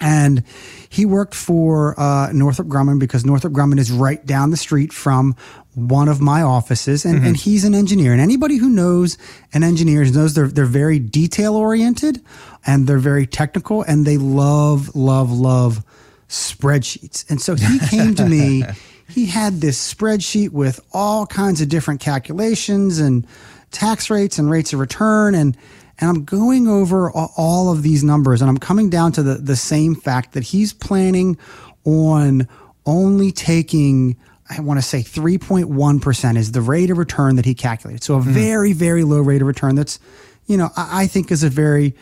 and 0.00 0.42
he 0.88 1.04
worked 1.06 1.34
for 1.34 1.98
uh, 2.00 2.30
Northrop 2.32 2.68
Grumman 2.68 2.98
because 2.98 3.24
Northrop 3.24 3.52
Grumman 3.52 3.78
is 3.78 3.92
right 3.92 4.24
down 4.24 4.50
the 4.50 4.56
street 4.56 4.92
from 4.92 5.36
one 5.74 6.08
of 6.08 6.20
my 6.20 6.42
offices, 6.42 7.04
and, 7.04 7.18
mm-hmm. 7.18 7.26
and 7.26 7.36
he's 7.36 7.64
an 7.64 7.74
engineer. 7.74 8.12
And 8.12 8.20
anybody 8.20 8.56
who 8.56 8.68
knows 8.68 9.18
an 9.52 9.62
engineer 9.62 10.04
knows 10.04 10.34
they're 10.34 10.48
they're 10.48 10.64
very 10.64 10.98
detail 10.98 11.54
oriented 11.54 12.22
and 12.66 12.86
they're 12.86 12.98
very 12.98 13.26
technical, 13.26 13.82
and 13.82 14.06
they 14.06 14.16
love 14.16 14.94
love 14.96 15.30
love 15.30 15.84
spreadsheets. 16.28 17.28
And 17.30 17.40
so 17.40 17.54
he 17.54 17.78
came 17.88 18.14
to 18.16 18.26
me. 18.26 18.64
He 19.10 19.26
had 19.26 19.60
this 19.60 19.92
spreadsheet 19.92 20.50
with 20.50 20.78
all 20.92 21.26
kinds 21.26 21.60
of 21.60 21.68
different 21.68 21.98
calculations 21.98 23.00
and 23.00 23.26
tax 23.72 24.08
rates 24.08 24.38
and 24.38 24.48
rates 24.48 24.72
of 24.72 24.78
return 24.78 25.34
and 25.34 25.56
and 26.00 26.08
I'm 26.08 26.24
going 26.24 26.66
over 26.66 27.10
all 27.12 27.70
of 27.70 27.82
these 27.82 28.02
numbers 28.02 28.40
and 28.40 28.48
I'm 28.48 28.58
coming 28.58 28.88
down 28.88 29.12
to 29.12 29.22
the, 29.22 29.34
the 29.34 29.56
same 29.56 29.94
fact 29.94 30.32
that 30.32 30.42
he's 30.42 30.72
planning 30.72 31.36
on 31.84 32.48
only 32.86 33.32
taking, 33.32 34.16
I 34.48 34.60
want 34.60 34.78
to 34.78 34.82
say 34.82 35.00
3.1% 35.00 36.36
is 36.36 36.52
the 36.52 36.62
rate 36.62 36.90
of 36.90 36.98
return 36.98 37.36
that 37.36 37.44
he 37.44 37.54
calculated. 37.54 38.02
So 38.02 38.16
a 38.16 38.20
mm 38.20 38.24
very, 38.24 38.72
very 38.72 39.04
low 39.04 39.20
rate 39.20 39.42
of 39.42 39.46
return 39.46 39.74
that's, 39.74 39.98
you 40.46 40.56
know, 40.56 40.70
I, 40.76 41.02
I 41.02 41.06
think 41.06 41.30
is 41.30 41.44
a 41.44 41.50
very 41.50 41.94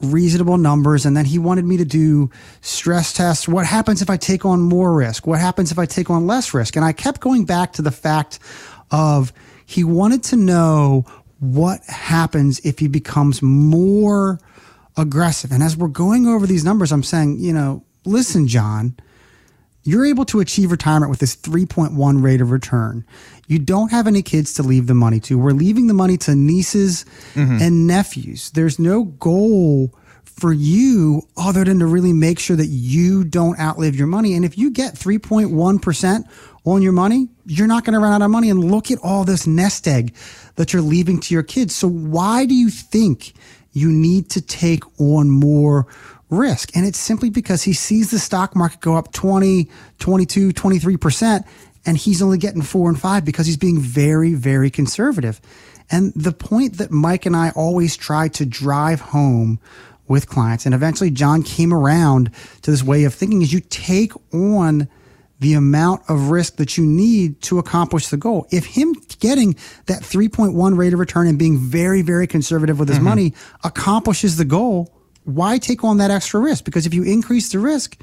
reasonable 0.00 0.58
numbers. 0.58 1.06
And 1.06 1.16
then 1.16 1.24
he 1.24 1.38
wanted 1.38 1.64
me 1.64 1.76
to 1.76 1.84
do 1.84 2.30
stress 2.60 3.12
tests. 3.12 3.48
What 3.48 3.64
happens 3.64 4.02
if 4.02 4.10
I 4.10 4.16
take 4.16 4.44
on 4.44 4.60
more 4.60 4.92
risk? 4.92 5.26
What 5.26 5.38
happens 5.38 5.70
if 5.70 5.78
I 5.78 5.86
take 5.86 6.10
on 6.10 6.26
less 6.26 6.52
risk? 6.52 6.76
And 6.76 6.84
I 6.84 6.92
kept 6.92 7.20
going 7.20 7.44
back 7.44 7.74
to 7.74 7.82
the 7.82 7.92
fact 7.92 8.40
of 8.90 9.32
he 9.64 9.84
wanted 9.84 10.22
to 10.24 10.36
know 10.36 11.04
what 11.38 11.84
happens 11.84 12.60
if 12.60 12.78
he 12.78 12.88
becomes 12.88 13.42
more 13.42 14.40
aggressive. 14.96 15.52
And 15.52 15.62
as 15.62 15.76
we're 15.76 15.88
going 15.88 16.26
over 16.26 16.46
these 16.46 16.64
numbers, 16.64 16.92
I'm 16.92 17.02
saying, 17.02 17.38
you 17.38 17.52
know, 17.52 17.84
listen, 18.04 18.46
John, 18.48 18.96
you're 19.82 20.06
able 20.06 20.24
to 20.26 20.40
achieve 20.40 20.70
retirement 20.70 21.10
with 21.10 21.20
this 21.20 21.36
3.1 21.36 22.22
rate 22.22 22.40
of 22.40 22.50
return. 22.50 23.04
You 23.46 23.58
don't 23.58 23.90
have 23.90 24.06
any 24.06 24.22
kids 24.22 24.54
to 24.54 24.62
leave 24.62 24.86
the 24.86 24.94
money 24.94 25.20
to. 25.20 25.38
We're 25.38 25.52
leaving 25.52 25.86
the 25.86 25.94
money 25.94 26.16
to 26.18 26.34
nieces 26.34 27.04
mm-hmm. 27.34 27.58
and 27.60 27.86
nephews. 27.86 28.50
There's 28.50 28.78
no 28.78 29.04
goal 29.04 29.94
for 30.24 30.52
you 30.52 31.22
other 31.36 31.64
than 31.64 31.78
to 31.78 31.86
really 31.86 32.12
make 32.12 32.38
sure 32.38 32.56
that 32.56 32.66
you 32.66 33.24
don't 33.24 33.58
outlive 33.58 33.94
your 33.94 34.06
money. 34.06 34.34
And 34.34 34.44
if 34.44 34.58
you 34.58 34.70
get 34.70 34.94
3.1% 34.94 36.24
on 36.66 36.82
your 36.82 36.92
money, 36.92 37.28
you're 37.46 37.68
not 37.68 37.84
going 37.84 37.94
to 37.94 38.00
run 38.00 38.12
out 38.12 38.24
of 38.24 38.30
money. 38.30 38.50
And 38.50 38.70
look 38.70 38.90
at 38.90 38.98
all 39.02 39.24
this 39.24 39.46
nest 39.46 39.86
egg 39.86 40.14
that 40.56 40.72
you're 40.72 40.82
leaving 40.82 41.20
to 41.20 41.32
your 41.32 41.44
kids. 41.44 41.74
So 41.74 41.88
why 41.88 42.44
do 42.44 42.54
you 42.54 42.68
think 42.68 43.32
you 43.72 43.90
need 43.90 44.28
to 44.30 44.42
take 44.42 44.82
on 45.00 45.30
more 45.30 45.86
risk? 46.28 46.76
And 46.76 46.84
it's 46.84 46.98
simply 46.98 47.30
because 47.30 47.62
he 47.62 47.72
sees 47.72 48.10
the 48.10 48.18
stock 48.18 48.56
market 48.56 48.80
go 48.80 48.96
up 48.96 49.12
20, 49.12 49.70
22, 50.00 50.50
23%, 50.52 51.46
and 51.86 51.96
he's 51.96 52.20
only 52.20 52.36
getting 52.36 52.62
four 52.62 52.88
and 52.88 53.00
five 53.00 53.24
because 53.24 53.46
he's 53.46 53.56
being 53.56 53.80
very, 53.80 54.34
very 54.34 54.70
conservative. 54.70 55.40
And 55.88 56.12
the 56.14 56.32
point 56.32 56.78
that 56.78 56.90
Mike 56.90 57.26
and 57.26 57.36
I 57.36 57.50
always 57.50 57.96
try 57.96 58.26
to 58.28 58.44
drive 58.44 59.00
home 59.00 59.60
with 60.08 60.28
clients, 60.28 60.66
and 60.66 60.74
eventually 60.74 61.10
John 61.10 61.44
came 61.44 61.72
around 61.72 62.32
to 62.62 62.72
this 62.72 62.82
way 62.82 63.04
of 63.04 63.14
thinking 63.14 63.42
is 63.42 63.52
you 63.52 63.60
take 63.60 64.12
on 64.32 64.88
the 65.40 65.54
amount 65.54 66.02
of 66.08 66.30
risk 66.30 66.56
that 66.56 66.78
you 66.78 66.84
need 66.86 67.40
to 67.42 67.58
accomplish 67.58 68.08
the 68.08 68.16
goal. 68.16 68.46
If 68.50 68.64
him 68.64 68.94
getting 69.20 69.54
that 69.86 70.02
3.1 70.02 70.76
rate 70.76 70.92
of 70.92 70.98
return 70.98 71.26
and 71.26 71.38
being 71.38 71.58
very, 71.58 72.02
very 72.02 72.26
conservative 72.26 72.78
with 72.78 72.88
his 72.88 72.98
mm-hmm. 72.98 73.04
money 73.04 73.34
accomplishes 73.62 74.36
the 74.36 74.44
goal, 74.44 74.94
why 75.24 75.58
take 75.58 75.84
on 75.84 75.98
that 75.98 76.10
extra 76.10 76.40
risk? 76.40 76.64
Because 76.64 76.86
if 76.86 76.94
you 76.94 77.02
increase 77.02 77.50
the 77.50 77.58
risk, 77.58 78.00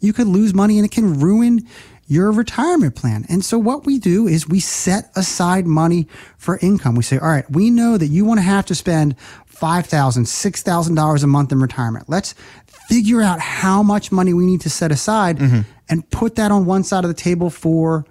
you 0.00 0.12
could 0.12 0.28
lose 0.28 0.54
money 0.54 0.78
and 0.78 0.84
it 0.84 0.92
can 0.92 1.18
ruin 1.18 1.66
your 2.06 2.32
retirement 2.32 2.94
plan. 2.94 3.26
And 3.28 3.44
so 3.44 3.58
what 3.58 3.84
we 3.84 3.98
do 3.98 4.26
is 4.26 4.48
we 4.48 4.60
set 4.60 5.10
aside 5.14 5.66
money 5.66 6.08
for 6.38 6.58
income. 6.62 6.94
We 6.94 7.02
say, 7.02 7.18
all 7.18 7.28
right, 7.28 7.48
we 7.50 7.70
know 7.70 7.98
that 7.98 8.06
you 8.06 8.24
want 8.24 8.38
to 8.38 8.42
have 8.42 8.64
to 8.66 8.74
spend 8.74 9.14
$5,000, 9.58 9.86
$6,000 9.88 11.22
a 11.22 11.26
month 11.26 11.52
in 11.52 11.60
retirement. 11.60 12.08
Let's 12.08 12.34
figure 12.66 13.20
out 13.22 13.40
how 13.40 13.82
much 13.82 14.12
money 14.12 14.32
we 14.32 14.46
need 14.46 14.60
to 14.62 14.70
set 14.70 14.90
aside 14.92 15.38
mm-hmm. 15.38 15.60
and 15.88 16.08
put 16.10 16.36
that 16.36 16.50
on 16.50 16.66
one 16.66 16.84
side 16.84 17.04
of 17.04 17.08
the 17.08 17.14
table 17.14 17.50
for 17.50 18.06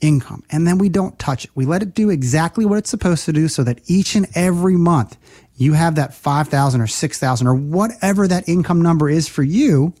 income. 0.00 0.42
And 0.50 0.66
then 0.66 0.78
we 0.78 0.88
don't 0.88 1.18
touch 1.18 1.44
it. 1.44 1.50
We 1.54 1.66
let 1.66 1.82
it 1.82 1.94
do 1.94 2.10
exactly 2.10 2.64
what 2.64 2.78
it's 2.78 2.90
supposed 2.90 3.24
to 3.26 3.32
do 3.32 3.48
so 3.48 3.62
that 3.64 3.80
each 3.86 4.14
and 4.14 4.26
every 4.34 4.76
month 4.76 5.16
you 5.56 5.74
have 5.74 5.96
that 5.96 6.14
5,000 6.14 6.80
or 6.80 6.86
6,000 6.86 7.46
or 7.46 7.54
whatever 7.54 8.26
that 8.26 8.48
income 8.48 8.80
number 8.80 9.10
is 9.10 9.28
for 9.28 9.42
you 9.42 9.94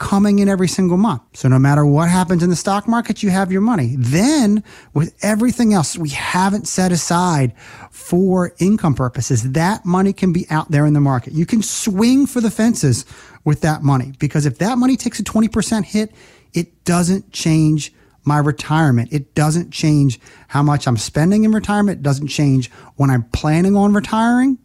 coming 0.00 0.38
in 0.38 0.48
every 0.48 0.66
single 0.66 0.96
month. 0.96 1.22
So 1.34 1.46
no 1.46 1.58
matter 1.58 1.84
what 1.84 2.08
happens 2.08 2.42
in 2.42 2.48
the 2.48 2.56
stock 2.56 2.88
market, 2.88 3.22
you 3.22 3.28
have 3.28 3.52
your 3.52 3.60
money. 3.60 3.96
Then 3.98 4.64
with 4.94 5.14
everything 5.22 5.74
else 5.74 5.96
we 5.96 6.08
haven't 6.08 6.66
set 6.66 6.90
aside 6.90 7.52
for 7.90 8.54
income 8.58 8.94
purposes, 8.94 9.52
that 9.52 9.84
money 9.84 10.14
can 10.14 10.32
be 10.32 10.46
out 10.48 10.70
there 10.70 10.86
in 10.86 10.94
the 10.94 11.00
market. 11.00 11.34
You 11.34 11.44
can 11.44 11.62
swing 11.62 12.26
for 12.26 12.40
the 12.40 12.50
fences 12.50 13.04
with 13.44 13.60
that 13.60 13.82
money 13.82 14.14
because 14.18 14.46
if 14.46 14.58
that 14.58 14.78
money 14.78 14.96
takes 14.96 15.20
a 15.20 15.22
20% 15.22 15.84
hit, 15.84 16.12
it 16.54 16.84
doesn't 16.84 17.30
change 17.30 17.92
my 18.24 18.38
retirement. 18.38 19.12
It 19.12 19.34
doesn't 19.34 19.70
change 19.70 20.18
how 20.48 20.62
much 20.62 20.86
I'm 20.86 20.96
spending 20.96 21.44
in 21.44 21.52
retirement. 21.52 21.98
It 21.98 22.02
doesn't 22.02 22.28
change 22.28 22.70
when 22.96 23.10
I'm 23.10 23.24
planning 23.24 23.76
on 23.76 23.92
retiring 23.92 24.58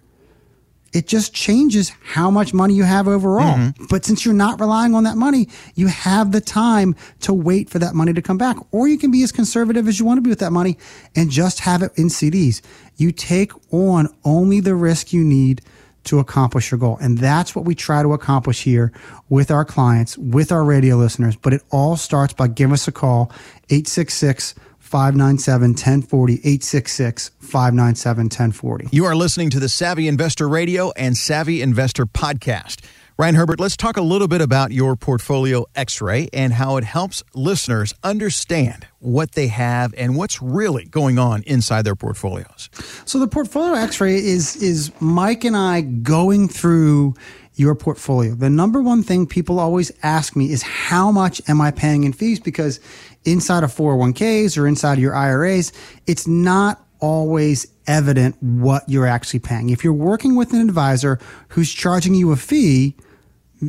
it 0.96 1.08
just 1.08 1.34
changes 1.34 1.92
how 2.04 2.32
much 2.32 2.54
money 2.54 2.74
you 2.74 2.84
have 2.84 3.06
overall. 3.06 3.58
Mm-hmm. 3.58 3.88
But 3.90 4.06
since 4.06 4.24
you're 4.24 4.34
not 4.34 4.62
relying 4.62 4.96
on 4.96 5.04
that 5.04 5.18
money, 5.18 5.50
you 5.76 5.88
have 5.88 6.32
the 6.32 6.40
time 6.40 6.96
to 7.20 7.34
wait 7.34 7.70
for 7.70 7.80
that 7.80 7.94
money 7.94 8.14
to 8.14 8.22
come 8.22 8.38
back. 8.38 8.56
Or 8.72 8.88
you 8.88 8.98
can 8.98 9.12
be 9.12 9.22
as 9.22 9.34
conservative 9.34 9.90
as 9.90 10.00
you 10.00 10.06
want 10.06 10.20
to 10.20 10.22
be 10.22 10.30
with 10.30 10.40
that 10.40 10.54
money 10.54 10.78
and 11.14 11.30
just 11.30 11.60
have 11.60 11.84
it 11.84 11.92
in 11.98 12.06
CDs. 12.06 12.62
You 12.96 13.12
take 13.12 13.52
on 13.74 14.08
only 14.24 14.62
the 14.62 14.74
risk 14.74 15.12
you 15.12 15.22
need 15.22 15.62
to 16.06 16.20
accomplish 16.20 16.72
your 16.72 16.78
goal. 16.78 16.98
And 17.02 17.18
that's 17.18 17.54
what 17.54 17.66
we 17.66 17.76
try 17.76 18.02
to 18.02 18.14
accomplish 18.14 18.64
here 18.64 18.94
with 19.28 19.52
our 19.52 19.66
clients, 19.66 20.18
with 20.18 20.50
our 20.50 20.64
radio 20.64 20.96
listeners. 20.96 21.36
But 21.36 21.52
it 21.52 21.62
all 21.72 21.98
starts 21.98 22.32
by 22.32 22.48
giving 22.48 22.74
us 22.74 22.88
a 22.88 22.94
call, 22.94 23.34
866 23.70 24.56
597 24.86 25.72
1040, 25.72 26.34
866 26.34 27.32
597 27.40 28.26
1040. 28.26 28.88
You 28.92 29.06
are 29.06 29.16
listening 29.16 29.50
to 29.50 29.60
the 29.60 29.68
Savvy 29.68 30.08
Investor 30.08 30.48
Radio 30.48 30.92
and 30.92 31.18
Savvy 31.18 31.64
Investor 31.64 32.06
Podcast. 32.06 32.86
Ryan 33.18 33.36
Herbert, 33.36 33.60
let's 33.60 33.76
talk 33.76 33.98
a 33.98 34.02
little 34.02 34.28
bit 34.28 34.42
about 34.42 34.72
your 34.72 34.96
portfolio 34.96 35.66
x 35.76 36.02
ray 36.02 36.30
and 36.34 36.54
how 36.54 36.78
it 36.78 36.84
helps 36.84 37.24
listeners 37.34 37.94
understand 38.04 38.86
what 39.00 39.32
they 39.32 39.48
have 39.48 39.94
and 39.98 40.16
what's 40.16 40.40
really 40.40 40.86
going 40.86 41.18
on 41.18 41.42
inside 41.48 41.82
their 41.82 41.96
portfolios. 41.96 42.70
So, 43.06 43.18
the 43.18 43.28
portfolio 43.28 43.74
x 43.74 44.00
ray 44.00 44.18
is, 44.18 44.56
is 44.58 44.92
Mike 45.00 45.46
and 45.46 45.58
I 45.58 45.82
going 45.82 46.48
through 46.48 47.16
your 47.56 47.74
portfolio. 47.74 48.36
The 48.36 48.50
number 48.50 48.82
one 48.82 49.02
thing 49.02 49.26
people 49.26 49.60
always 49.60 49.92
ask 50.04 50.36
me 50.36 50.52
is 50.52 50.62
how 50.62 51.12
much 51.12 51.42
am 51.48 51.62
I 51.62 51.72
paying 51.72 52.04
in 52.04 52.14
fees? 52.14 52.40
Because 52.40 52.80
inside 53.26 53.64
of 53.64 53.74
401ks 53.74 54.58
or 54.58 54.68
inside 54.68 54.94
of 54.94 55.00
your 55.00 55.16
IRAs, 55.16 55.74
it's 56.08 56.28
not 56.28 56.86
always 57.00 57.68
evident 57.88 58.42
what 58.42 58.88
you're 58.88 59.08
actually 59.08 59.40
paying. 59.40 59.70
If 59.70 59.84
you're 59.84 59.94
working 59.94 60.36
with 60.36 60.54
an 60.54 60.62
advisor 60.62 61.20
who's 61.50 61.72
charging 61.72 62.16
you 62.16 62.32
a 62.32 62.36
fee, 62.36 62.96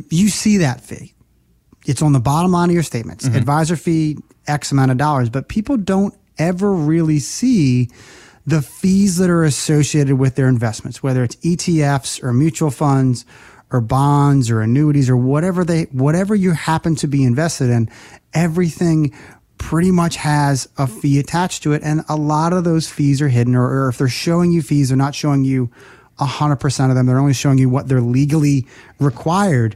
you 0.09 0.29
see 0.29 0.57
that 0.57 0.81
fee. 0.81 1.13
It's 1.85 2.01
on 2.01 2.13
the 2.13 2.19
bottom 2.19 2.51
line 2.51 2.69
of 2.69 2.73
your 2.73 2.83
statements. 2.83 3.25
Mm-hmm. 3.25 3.37
Advisor 3.37 3.75
fee, 3.75 4.17
X 4.47 4.71
amount 4.71 4.91
of 4.91 4.97
dollars, 4.97 5.29
but 5.29 5.47
people 5.47 5.77
don't 5.77 6.13
ever 6.37 6.71
really 6.71 7.19
see 7.19 7.89
the 8.45 8.61
fees 8.61 9.17
that 9.17 9.29
are 9.29 9.43
associated 9.43 10.15
with 10.17 10.35
their 10.35 10.47
investments, 10.47 11.03
whether 11.03 11.23
it's 11.23 11.35
ETFs 11.37 12.23
or 12.23 12.31
mutual 12.33 12.71
funds 12.71 13.25
or 13.71 13.81
bonds 13.81 14.49
or 14.49 14.61
annuities 14.61 15.09
or 15.09 15.17
whatever 15.17 15.65
they 15.65 15.83
whatever 15.91 16.33
you 16.33 16.51
happen 16.51 16.95
to 16.95 17.07
be 17.07 17.23
invested 17.23 17.69
in, 17.69 17.89
everything 18.33 19.13
pretty 19.57 19.91
much 19.91 20.15
has 20.17 20.67
a 20.77 20.87
fee 20.87 21.19
attached 21.19 21.63
to 21.63 21.73
it. 21.73 21.81
And 21.83 22.03
a 22.09 22.15
lot 22.15 22.53
of 22.53 22.63
those 22.63 22.89
fees 22.89 23.21
are 23.21 23.29
hidden, 23.29 23.55
or, 23.55 23.65
or 23.65 23.89
if 23.89 23.97
they're 23.97 24.07
showing 24.07 24.51
you 24.51 24.61
fees, 24.61 24.89
they're 24.89 24.97
not 24.97 25.15
showing 25.15 25.43
you 25.43 25.69
100% 26.19 26.89
of 26.89 26.95
them. 26.95 27.05
They're 27.05 27.19
only 27.19 27.33
showing 27.33 27.57
you 27.57 27.69
what 27.69 27.87
they're 27.87 28.01
legally 28.01 28.65
required 28.99 29.75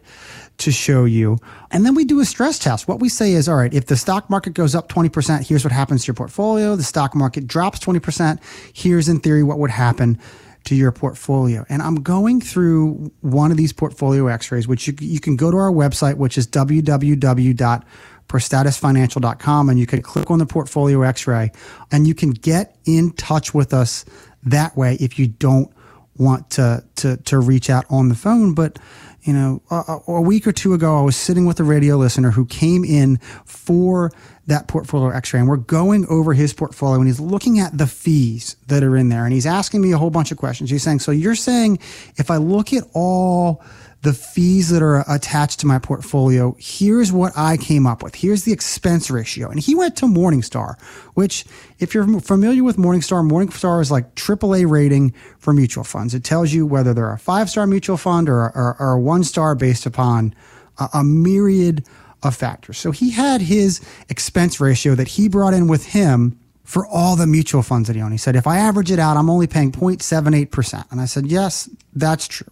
to 0.58 0.72
show 0.72 1.06
you. 1.06 1.38
And 1.72 1.86
then 1.86 1.96
we 1.96 2.06
do 2.06 2.20
a 2.20 2.26
stress 2.26 2.60
test. 2.60 2.88
What 2.88 3.00
we 3.00 3.10
say 3.10 3.34
is, 3.34 3.50
all 3.50 3.56
right, 3.56 3.74
if 3.74 3.88
the 3.88 3.98
stock 3.98 4.30
market 4.30 4.54
goes 4.54 4.76
up 4.76 4.90
20%, 4.90 5.48
here's 5.48 5.64
what 5.64 5.72
happens 5.72 6.04
to 6.04 6.08
your 6.08 6.16
portfolio. 6.16 6.76
The 6.76 6.84
stock 6.84 7.16
market 7.16 7.48
drops 7.48 7.80
20%. 7.80 8.40
Here's 8.74 9.10
in 9.10 9.20
theory 9.20 9.44
what 9.44 9.60
would 9.60 9.72
happen 9.72 10.20
to 10.66 10.76
your 10.76 10.92
portfolio. 10.92 11.66
And 11.70 11.82
I'm 11.82 11.96
going 11.96 12.40
through 12.40 13.12
one 13.22 13.50
of 13.50 13.58
these 13.58 13.74
portfolio 13.74 14.28
x-rays, 14.28 14.68
which 14.68 14.88
you, 14.88 14.94
you 15.00 15.20
can 15.20 15.36
go 15.36 15.50
to 15.50 15.58
our 15.58 15.72
website, 15.72 16.18
which 16.18 16.38
is 16.38 16.48
www 16.48 17.84
prostatusfinancial.com 18.32 19.70
and 19.70 19.78
you 19.78 19.86
can 19.86 20.02
click 20.02 20.32
on 20.32 20.40
the 20.40 20.46
portfolio 20.46 21.02
x-ray 21.02 21.52
and 21.92 22.08
you 22.08 22.16
can 22.16 22.30
get 22.32 22.78
in 22.86 23.12
touch 23.12 23.54
with 23.54 23.74
us 23.74 24.06
that 24.44 24.76
way 24.78 24.96
if 25.02 25.20
you 25.20 25.28
don't 25.28 25.70
want 26.18 26.50
to 26.52 26.82
to 26.96 27.18
to 27.18 27.40
reach 27.40 27.70
out 27.70 27.86
on 27.90 28.08
the 28.08 28.16
phone. 28.16 28.54
But 28.54 28.80
you 29.24 29.34
know 29.34 29.62
a, 29.70 30.00
a 30.08 30.22
week 30.22 30.48
or 30.48 30.54
two 30.54 30.74
ago 30.74 30.98
I 30.98 31.02
was 31.02 31.18
sitting 31.18 31.46
with 31.46 31.60
a 31.60 31.64
radio 31.66 31.98
listener 31.98 32.32
who 32.32 32.46
came 32.46 32.86
in 32.86 33.18
for 33.46 34.12
that 34.52 34.68
portfolio 34.68 35.10
x-ray 35.16 35.40
and 35.40 35.50
we're 35.50 35.58
going 35.58 36.06
over 36.08 36.34
his 36.34 36.54
portfolio 36.54 37.00
and 37.00 37.08
he's 37.08 37.20
looking 37.20 37.60
at 37.60 37.78
the 37.78 37.88
fees 37.88 38.56
that 38.68 38.84
are 38.84 38.96
in 38.98 39.10
there 39.10 39.24
and 39.24 39.34
he's 39.34 39.46
asking 39.46 39.82
me 39.82 39.92
a 39.92 39.98
whole 39.98 40.10
bunch 40.10 40.32
of 40.32 40.38
questions 40.38 40.70
he's 40.70 40.84
saying 40.84 41.00
so 41.00 41.12
you're 41.12 41.36
saying 41.36 41.80
if 42.18 42.30
I 42.30 42.38
look 42.38 42.74
at 42.74 42.84
all 42.94 43.64
the 44.02 44.14
fees 44.14 44.70
that 44.70 44.82
are 44.82 45.04
attached 45.08 45.60
to 45.60 45.68
my 45.68 45.78
portfolio. 45.78 46.56
Here's 46.60 47.12
what 47.12 47.34
I 47.38 47.58
came 47.58 47.86
up 47.86 48.02
with. 48.02 48.16
Here's 48.16 48.44
the 48.44 48.52
expense 48.52 49.12
ratio. 49.12 49.50
And 49.50 49.60
he 49.60 49.76
went 49.76 49.96
to 49.98 50.06
Morningstar, 50.06 50.80
which 51.14 51.46
if 51.80 51.94
you're 51.94 52.20
familiar 52.20 52.64
with 52.64 52.78
Morningstar, 52.78 53.28
Morningstar 53.30 53.80
is 53.80 53.92
like 53.92 54.16
AAA 54.16 54.68
rating 54.68 55.14
for 55.38 55.54
mutual 55.54 55.84
funds. 55.84 56.16
It 56.16 56.24
tells 56.24 56.52
you 56.52 56.66
whether 56.66 56.94
they're 56.94 57.14
a 57.14 57.20
five 57.20 57.50
star 57.50 57.68
mutual 57.68 57.98
fund 57.98 58.28
or, 58.28 58.40
or, 58.40 58.76
or 58.80 58.94
a 58.94 59.00
one 59.00 59.24
star 59.24 59.54
based 59.54 59.86
upon 59.86 60.34
a, 60.80 60.90
a 60.96 61.04
myriad 61.04 61.86
of 62.24 62.36
factors. 62.36 62.78
So 62.78 62.92
he 62.92 63.12
had 63.12 63.42
his 63.42 63.82
expense 64.10 64.60
ratio 64.60 64.96
that 64.96 65.10
he 65.10 65.28
brought 65.28 65.54
in 65.54 65.68
with 65.68 65.88
him 65.88 66.38
for 66.64 66.88
all 66.88 67.16
the 67.16 67.28
mutual 67.28 67.64
funds 67.64 67.88
that 67.88 67.96
he 67.96 68.02
owned. 68.02 68.14
He 68.14 68.18
said, 68.18 68.36
if 68.36 68.48
I 68.48 68.58
average 68.58 68.92
it 68.92 69.00
out, 69.00 69.18
I'm 69.18 69.30
only 69.30 69.48
paying 69.48 69.72
0.78%. 69.72 70.92
And 70.92 71.02
I 71.02 71.06
said, 71.06 71.28
yes, 71.28 71.70
that's 71.94 72.28
true. 72.28 72.52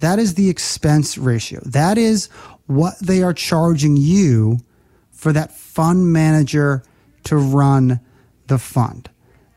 That 0.00 0.18
is 0.18 0.34
the 0.34 0.50
expense 0.50 1.16
ratio. 1.16 1.60
That 1.64 1.96
is 1.96 2.26
what 2.66 2.98
they 2.98 3.22
are 3.22 3.32
charging 3.32 3.96
you 3.96 4.58
for 5.12 5.32
that 5.32 5.56
fund 5.56 6.12
manager 6.12 6.82
to 7.24 7.36
run 7.36 8.00
the 8.48 8.58
fund. 8.58 9.08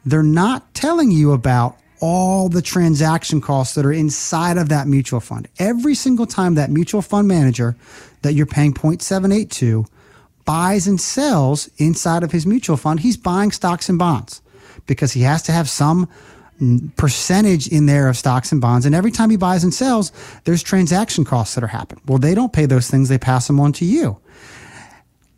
They're 0.06 0.24
not 0.24 0.74
telling 0.74 1.12
you 1.12 1.34
about 1.34 1.78
all 2.00 2.48
the 2.48 2.62
transaction 2.62 3.42
costs 3.42 3.76
that 3.76 3.86
are 3.86 3.92
inside 3.92 4.58
of 4.58 4.70
that 4.70 4.88
mutual 4.88 5.20
fund. 5.20 5.48
Every 5.60 5.96
single 5.96 6.26
time 6.28 6.56
that 6.56 6.70
mutual 6.70 7.02
fund 7.02 7.28
manager 7.28 7.76
that 8.22 8.34
you're 8.34 8.46
paying 8.46 8.74
0.78 8.74 9.50
to 9.52 9.86
buys 10.46 10.88
and 10.88 11.00
sells 11.00 11.70
inside 11.78 12.24
of 12.24 12.32
his 12.32 12.46
mutual 12.46 12.78
fund, 12.78 13.02
he's 13.02 13.18
buying 13.18 13.52
stocks 13.52 13.90
and 13.90 14.00
bonds 14.00 14.42
because 14.86 15.12
he 15.12 15.22
has 15.22 15.44
to 15.44 15.52
have 15.52 15.70
some 15.70 16.10
percentage 16.96 17.68
in 17.68 17.86
there 17.86 18.08
of 18.08 18.18
stocks 18.18 18.52
and 18.52 18.60
bonds. 18.60 18.86
And 18.86 18.96
every 18.96 19.12
time 19.12 19.30
he 19.30 19.38
buys 19.38 19.64
and 19.64 19.74
sells, 19.74 20.12
there's 20.46 20.64
transaction 20.64 21.24
costs 21.24 21.56
that 21.56 21.64
are 21.64 21.68
happening. 21.68 22.02
Well, 22.08 22.18
they 22.18 22.34
don't 22.34 22.54
pay 22.54 22.66
those 22.66 22.90
things. 22.90 23.10
They 23.10 23.18
pass 23.18 23.48
them 23.48 23.60
on 23.60 23.74
to 23.74 23.86
you. 23.86 24.20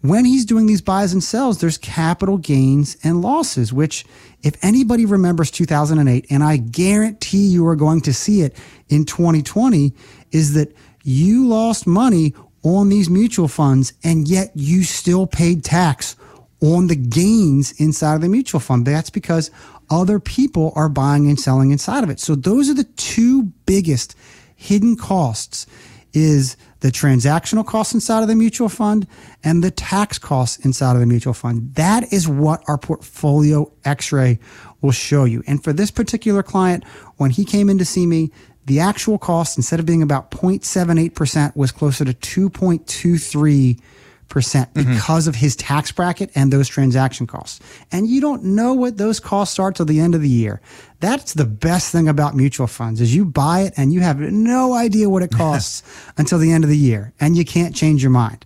When 0.01 0.23
he's 0.23 0.45
doing 0.45 0.65
these 0.65 0.81
buys 0.81 1.11
and 1.11 1.21
sells, 1.21 1.59
there's 1.59 1.77
capital 1.77 2.37
gains 2.37 2.95
and 3.03 3.21
losses, 3.21 3.73
which 3.73 4.05
if 4.43 4.55
anybody 4.63 5.05
remembers 5.05 5.51
2008, 5.51 6.25
and 6.29 6.41
I 6.41 6.55
guarantee 6.55 7.47
you 7.47 7.67
are 7.67 7.75
going 7.75 7.99
to 8.01 8.13
see 8.13 8.41
it 8.41 8.55
in 8.87 9.03
2020, 9.03 9.93
is 10.31 10.53
that 10.53 10.73
you 11.03 11.45
lost 11.45 11.85
money 11.85 12.33
on 12.63 12.89
these 12.89 13.09
mutual 13.09 13.47
funds 13.47 13.93
and 14.03 14.27
yet 14.27 14.51
you 14.55 14.83
still 14.83 15.27
paid 15.27 15.63
tax 15.63 16.15
on 16.61 16.87
the 16.87 16.95
gains 16.95 17.71
inside 17.73 18.15
of 18.15 18.21
the 18.21 18.29
mutual 18.29 18.59
fund. 18.59 18.85
That's 18.85 19.09
because 19.09 19.49
other 19.89 20.19
people 20.19 20.73
are 20.75 20.89
buying 20.89 21.27
and 21.27 21.39
selling 21.39 21.71
inside 21.71 22.03
of 22.03 22.09
it. 22.09 22.19
So 22.19 22.35
those 22.35 22.69
are 22.69 22.73
the 22.73 22.83
two 22.83 23.43
biggest 23.65 24.15
hidden 24.55 24.97
costs 24.97 25.65
is 26.13 26.57
the 26.79 26.89
transactional 26.89 27.65
costs 27.65 27.93
inside 27.93 28.21
of 28.21 28.27
the 28.27 28.35
mutual 28.35 28.69
fund 28.69 29.07
and 29.43 29.63
the 29.63 29.71
tax 29.71 30.17
costs 30.17 30.63
inside 30.65 30.93
of 30.93 30.99
the 30.99 31.05
mutual 31.05 31.33
fund. 31.33 31.75
That 31.75 32.11
is 32.11 32.27
what 32.27 32.63
our 32.67 32.77
portfolio 32.77 33.71
x-ray 33.85 34.39
will 34.81 34.91
show 34.91 35.25
you. 35.25 35.43
And 35.45 35.63
for 35.63 35.73
this 35.73 35.91
particular 35.91 36.41
client, 36.41 36.83
when 37.17 37.31
he 37.31 37.45
came 37.45 37.69
in 37.69 37.77
to 37.77 37.85
see 37.85 38.05
me, 38.05 38.31
the 38.69 38.79
actual 38.79 39.17
cost, 39.17 39.57
instead 39.57 39.79
of 39.79 39.85
being 39.85 40.03
about 40.03 40.29
0.78%, 40.31 41.55
was 41.55 41.71
closer 41.71 42.05
to 42.05 42.13
2.23 42.13 43.81
percent 44.29 44.71
mm-hmm. 44.75 44.93
because 44.93 45.23
mm-hmm. 45.23 45.29
of 45.29 45.35
his 45.35 45.55
tax 45.55 45.91
bracket 45.91 46.29
and 46.35 46.53
those 46.53 46.67
transaction 46.69 47.25
costs. 47.25 47.59
And 47.91 48.07
you 48.07 48.21
don't 48.21 48.43
know 48.43 48.75
what 48.75 48.97
those 48.97 49.19
costs 49.19 49.57
are 49.57 49.71
till 49.71 49.87
the 49.87 49.99
end 49.99 50.13
of 50.13 50.21
the 50.21 50.29
year. 50.29 50.61
That's 50.99 51.33
the 51.33 51.45
best 51.45 51.91
thing 51.91 52.07
about 52.07 52.35
mutual 52.35 52.67
funds 52.67 53.01
is 53.01 53.15
you 53.15 53.25
buy 53.25 53.61
it 53.61 53.73
and 53.75 53.91
you 53.91 54.01
have 54.01 54.19
no 54.19 54.73
idea 54.75 55.09
what 55.09 55.23
it 55.23 55.31
costs 55.35 55.81
until 56.15 56.37
the 56.37 56.51
end 56.51 56.63
of 56.63 56.69
the 56.69 56.77
year 56.77 57.11
and 57.19 57.35
you 57.35 57.43
can't 57.43 57.75
change 57.75 58.03
your 58.03 58.11
mind. 58.11 58.45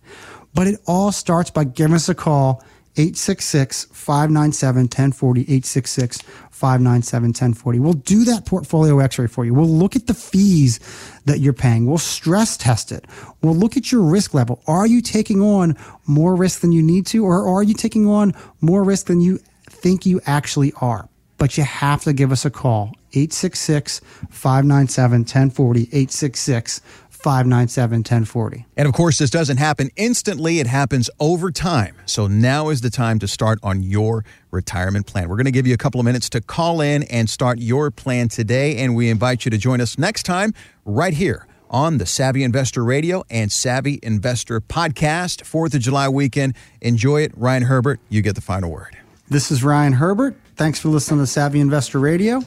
But 0.53 0.67
it 0.67 0.79
all 0.87 1.11
starts 1.11 1.49
by 1.49 1.65
giving 1.65 1.95
us 1.95 2.07
a 2.07 2.15
call 2.15 2.63
866 2.95 3.85
597 3.85 4.83
1040. 4.83 5.41
866 5.41 6.21
597 6.51 7.29
1040. 7.29 7.79
We'll 7.79 7.93
do 7.93 8.23
that 8.25 8.45
portfolio 8.45 8.99
x 8.99 9.17
ray 9.17 9.27
for 9.27 9.43
you. 9.45 9.53
We'll 9.53 9.67
look 9.67 9.95
at 9.95 10.07
the 10.07 10.13
fees 10.13 10.79
that 11.25 11.39
you're 11.39 11.53
paying. 11.53 11.87
We'll 11.87 11.97
stress 11.97 12.55
test 12.55 12.91
it. 12.91 13.05
We'll 13.41 13.55
look 13.55 13.75
at 13.75 13.91
your 13.91 14.01
risk 14.01 14.33
level. 14.33 14.61
Are 14.67 14.87
you 14.87 15.01
taking 15.01 15.41
on 15.41 15.75
more 16.05 16.35
risk 16.35 16.61
than 16.61 16.71
you 16.71 16.83
need 16.83 17.05
to, 17.07 17.25
or 17.25 17.47
are 17.47 17.63
you 17.63 17.73
taking 17.73 18.07
on 18.07 18.33
more 18.61 18.83
risk 18.83 19.07
than 19.07 19.21
you 19.21 19.39
think 19.69 20.05
you 20.05 20.21
actually 20.25 20.71
are? 20.79 21.09
But 21.37 21.57
you 21.57 21.63
have 21.63 22.03
to 22.03 22.13
give 22.13 22.31
us 22.31 22.45
a 22.45 22.51
call. 22.51 22.93
866 23.13 23.99
597 24.29 25.19
1040. 25.21 25.81
866 25.81 26.81
597 27.23 27.99
1040. 27.99 28.65
And 28.75 28.87
of 28.87 28.93
course, 28.93 29.17
this 29.17 29.29
doesn't 29.29 29.57
happen 29.57 29.89
instantly, 29.95 30.59
it 30.59 30.67
happens 30.67 31.09
over 31.19 31.51
time. 31.51 31.95
So 32.05 32.27
now 32.27 32.69
is 32.69 32.81
the 32.81 32.89
time 32.89 33.17
to 33.19 33.27
start 33.27 33.59
on 33.63 33.81
your 33.81 34.25
retirement 34.51 35.07
plan. 35.07 35.29
We're 35.29 35.37
going 35.37 35.45
to 35.45 35.51
give 35.51 35.65
you 35.65 35.73
a 35.73 35.77
couple 35.77 36.01
of 36.01 36.05
minutes 36.05 36.29
to 36.31 36.41
call 36.41 36.81
in 36.81 37.03
and 37.03 37.29
start 37.29 37.59
your 37.59 37.89
plan 37.91 38.27
today. 38.27 38.77
And 38.77 38.95
we 38.95 39.09
invite 39.09 39.45
you 39.45 39.51
to 39.51 39.57
join 39.57 39.81
us 39.81 39.97
next 39.97 40.23
time 40.23 40.53
right 40.85 41.13
here 41.13 41.47
on 41.69 41.97
the 41.97 42.05
Savvy 42.05 42.43
Investor 42.43 42.83
Radio 42.83 43.23
and 43.29 43.51
Savvy 43.51 43.99
Investor 44.03 44.61
Podcast. 44.61 45.43
Fourth 45.45 45.73
of 45.73 45.81
July 45.81 46.09
weekend. 46.09 46.55
Enjoy 46.81 47.21
it. 47.21 47.31
Ryan 47.35 47.63
Herbert, 47.63 47.99
you 48.09 48.21
get 48.21 48.35
the 48.35 48.41
final 48.41 48.69
word. 48.69 48.97
This 49.29 49.51
is 49.51 49.63
Ryan 49.63 49.93
Herbert. 49.93 50.35
Thanks 50.55 50.79
for 50.79 50.89
listening 50.89 51.21
to 51.21 51.27
Savvy 51.27 51.59
Investor 51.59 51.99
Radio. 51.99 52.41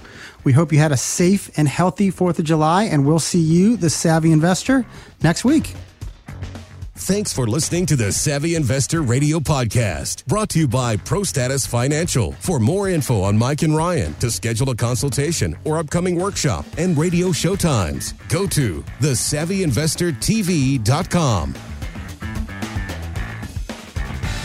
We 0.44 0.52
hope 0.52 0.72
you 0.72 0.78
had 0.78 0.92
a 0.92 0.96
safe 0.96 1.50
and 1.58 1.66
healthy 1.66 2.12
4th 2.12 2.38
of 2.38 2.44
July, 2.44 2.84
and 2.84 3.04
we'll 3.06 3.18
see 3.18 3.40
you, 3.40 3.76
the 3.76 3.90
Savvy 3.90 4.30
Investor, 4.30 4.86
next 5.22 5.44
week. 5.44 5.74
Thanks 6.98 7.30
for 7.32 7.46
listening 7.46 7.84
to 7.86 7.96
the 7.96 8.12
Savvy 8.12 8.54
Investor 8.54 9.02
Radio 9.02 9.38
Podcast, 9.38 10.24
brought 10.26 10.48
to 10.50 10.60
you 10.60 10.68
by 10.68 10.96
ProStatus 10.96 11.68
Financial. 11.68 12.32
For 12.32 12.58
more 12.58 12.88
info 12.88 13.20
on 13.22 13.36
Mike 13.36 13.60
and 13.62 13.76
Ryan, 13.76 14.14
to 14.14 14.30
schedule 14.30 14.70
a 14.70 14.76
consultation 14.76 15.58
or 15.64 15.76
upcoming 15.78 16.18
workshop 16.18 16.64
and 16.78 16.96
radio 16.96 17.32
show 17.32 17.54
times, 17.54 18.14
go 18.28 18.46
to 18.46 18.82
thesavvyinvestortv.com. 19.00 21.54